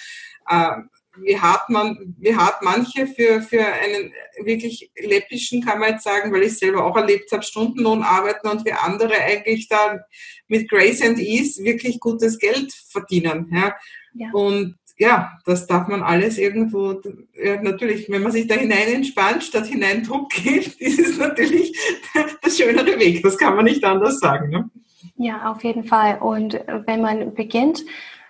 Äh, 0.49 0.81
wie 1.21 1.39
hart 1.39 1.69
man, 1.69 2.15
wie 2.17 2.35
hart 2.35 2.61
manche 2.61 3.07
für, 3.07 3.41
für 3.41 3.65
einen 3.65 4.13
wirklich 4.43 4.91
läppischen, 4.97 5.63
kann 5.63 5.79
man 5.79 5.91
jetzt 5.91 6.03
sagen, 6.03 6.31
weil 6.31 6.43
ich 6.43 6.57
selber 6.57 6.85
auch 6.85 6.95
erlebt 6.95 7.31
habe, 7.31 7.43
Stundenlohn 7.43 8.03
arbeiten 8.03 8.47
und 8.47 8.65
wie 8.65 8.71
andere 8.71 9.15
eigentlich 9.15 9.67
da 9.67 9.99
mit 10.47 10.69
Grace 10.69 11.01
and 11.01 11.19
Ease 11.19 11.63
wirklich 11.63 11.99
gutes 11.99 12.37
Geld 12.37 12.71
verdienen. 12.73 13.49
Ja. 13.51 13.75
ja. 14.13 14.29
Und 14.31 14.77
ja, 14.99 15.31
das 15.45 15.65
darf 15.65 15.87
man 15.87 16.03
alles 16.03 16.37
irgendwo, 16.37 17.01
ja, 17.33 17.61
natürlich, 17.61 18.09
wenn 18.09 18.21
man 18.21 18.33
sich 18.33 18.47
da 18.47 18.55
hinein 18.55 18.89
entspannt, 18.89 19.43
statt 19.43 19.65
hinein 19.65 20.03
Druck 20.03 20.29
gibt, 20.29 20.75
ist 20.81 20.99
es 20.99 21.17
natürlich 21.17 21.73
der 22.13 22.49
schönere 22.51 22.99
Weg. 22.99 23.23
Das 23.23 23.37
kann 23.37 23.55
man 23.55 23.65
nicht 23.65 23.83
anders 23.85 24.19
sagen. 24.19 24.49
Ne? 24.49 24.69
Ja, 25.15 25.51
auf 25.51 25.63
jeden 25.63 25.85
Fall. 25.85 26.19
Und 26.19 26.59
wenn 26.85 27.01
man 27.01 27.33
beginnt, 27.33 27.83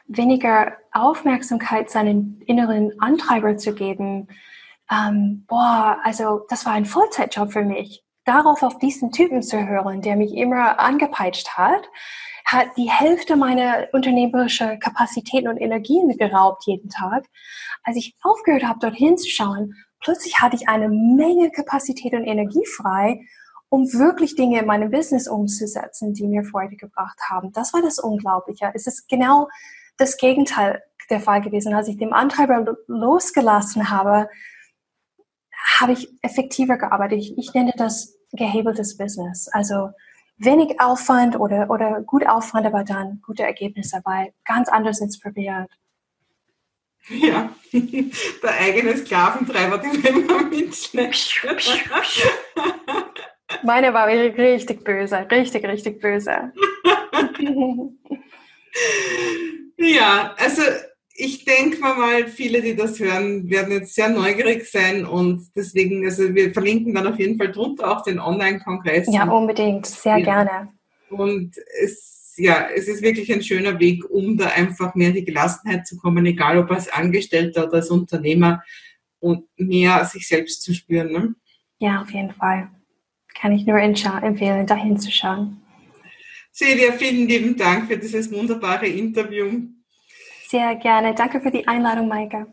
weniger 0.07 0.73
Aufmerksamkeit 0.91 1.89
seinen 1.89 2.41
inneren 2.45 2.93
Antreiber 2.99 3.57
zu 3.57 3.73
geben, 3.73 4.27
ähm, 4.91 5.45
boah, 5.47 5.97
also 6.03 6.45
das 6.49 6.65
war 6.67 6.73
ein 6.73 6.85
Vollzeitjob 6.85 7.51
für 7.51 7.63
mich. 7.63 8.03
Darauf 8.25 8.61
auf 8.61 8.77
diesen 8.77 9.11
Typen 9.11 9.41
zu 9.41 9.67
hören, 9.67 10.01
der 10.01 10.15
mich 10.15 10.35
immer 10.35 10.79
angepeitscht 10.79 11.49
hat, 11.57 11.89
hat 12.51 12.75
die 12.77 12.89
Hälfte 12.89 13.35
meiner 13.35 13.87
unternehmerischen 13.91 14.79
Kapazitäten 14.79 15.47
und 15.47 15.57
Energien 15.57 16.17
geraubt 16.17 16.65
jeden 16.65 16.89
Tag. 16.89 17.25
Als 17.83 17.95
ich 17.95 18.15
aufgehört 18.23 18.63
habe, 18.63 18.79
dorthin 18.79 19.17
zu 19.17 19.29
schauen, 19.29 19.75
plötzlich 19.99 20.39
hatte 20.39 20.55
ich 20.55 20.67
eine 20.67 20.89
Menge 20.89 21.51
Kapazität 21.51 22.13
und 22.13 22.25
Energie 22.25 22.65
frei, 22.65 23.21
um 23.69 23.83
wirklich 23.93 24.35
Dinge 24.35 24.59
in 24.59 24.65
meinem 24.65 24.89
Business 24.89 25.27
umzusetzen, 25.27 26.13
die 26.15 26.27
mir 26.27 26.43
Freude 26.43 26.75
gebracht 26.75 27.19
haben. 27.29 27.51
Das 27.53 27.71
war 27.73 27.83
das 27.83 27.99
Unglaubliche. 27.99 28.71
Es 28.73 28.87
ist 28.87 29.07
genau 29.07 29.47
das 29.97 30.17
Gegenteil 30.17 30.81
der 31.11 31.19
Fall 31.19 31.41
gewesen. 31.41 31.75
Als 31.75 31.87
ich 31.87 31.97
dem 31.97 32.13
Antreiber 32.13 32.77
losgelassen 32.87 33.91
habe, 33.91 34.27
habe 35.79 35.91
ich 35.91 36.09
effektiver 36.23 36.77
gearbeitet. 36.77 37.19
Ich, 37.37 37.53
nenne 37.53 37.73
das 37.77 38.15
gehebeltes 38.31 38.97
Business. 38.97 39.47
Also 39.49 39.89
wenig 40.39 40.79
Aufwand 40.79 41.39
oder, 41.39 41.69
oder 41.69 42.01
gut 42.01 42.27
Aufwand, 42.27 42.65
aber 42.65 42.83
dann 42.83 43.21
gute 43.25 43.43
Ergebnisse, 43.43 44.01
weil 44.05 44.33
ganz 44.45 44.69
anders 44.69 45.01
inspiriert. 45.01 45.69
Ja, 47.09 47.49
der 47.73 48.59
eigene 48.59 48.97
Sklaventreiber, 48.97 49.77
den 49.77 50.03
will 50.03 50.25
man. 50.25 50.49
Meine 53.63 53.93
war 53.93 54.07
richtig 54.07 54.83
böse, 54.83 55.25
richtig, 55.31 55.65
richtig 55.65 55.99
böse. 55.99 56.53
ja, 59.77 60.35
also 60.37 60.61
ich 61.21 61.43
denke 61.43 61.81
mal, 61.81 62.27
viele, 62.27 62.61
die 62.61 62.77
das 62.77 62.97
hören, 62.97 63.49
werden 63.49 63.73
jetzt 63.73 63.93
sehr 63.93 64.07
neugierig 64.07 64.65
sein 64.71 65.05
und 65.05 65.49
deswegen, 65.53 66.05
also 66.05 66.33
wir 66.33 66.53
verlinken 66.53 66.93
dann 66.93 67.07
auf 67.07 67.19
jeden 67.19 67.37
Fall 67.37 67.51
drunter 67.51 67.91
auch 67.91 68.03
den 68.03 68.19
Online-Kongress. 68.19 69.09
Ja, 69.11 69.29
unbedingt, 69.29 69.85
sehr 69.85 70.17
ja. 70.19 70.23
gerne. 70.23 70.69
Und 71.09 71.57
es, 71.83 72.35
ja, 72.37 72.69
es 72.73 72.87
ist 72.87 73.01
wirklich 73.01 73.29
ein 73.33 73.43
schöner 73.43 73.77
Weg, 73.81 74.09
um 74.09 74.37
da 74.37 74.47
einfach 74.47 74.95
mehr 74.95 75.09
in 75.09 75.15
die 75.15 75.25
Gelassenheit 75.25 75.85
zu 75.85 75.97
kommen, 75.97 76.25
egal 76.25 76.57
ob 76.57 76.71
als 76.71 76.87
Angestellter 76.87 77.67
oder 77.67 77.75
als 77.75 77.89
Unternehmer 77.89 78.63
und 79.19 79.43
mehr 79.57 80.05
sich 80.05 80.25
selbst 80.25 80.63
zu 80.63 80.73
spüren. 80.73 81.11
Ne? 81.11 81.35
Ja, 81.79 82.01
auf 82.01 82.11
jeden 82.11 82.31
Fall. 82.31 82.69
Kann 83.35 83.51
ich 83.51 83.65
nur 83.65 83.77
empfehlen, 83.77 84.65
dahin 84.65 84.97
zu 84.97 85.11
schauen. 85.11 85.61
Celia, 86.53 86.93
vielen 86.93 87.27
lieben 87.27 87.57
Dank 87.57 87.89
für 87.89 87.97
dieses 87.97 88.31
wunderbare 88.31 88.87
Interview. 88.87 89.67
Sehr 90.49 90.75
gerne. 90.77 91.13
Danke 91.13 91.41
für 91.41 91.51
die 91.51 91.67
Einladung, 91.67 92.07
Maike. 92.07 92.47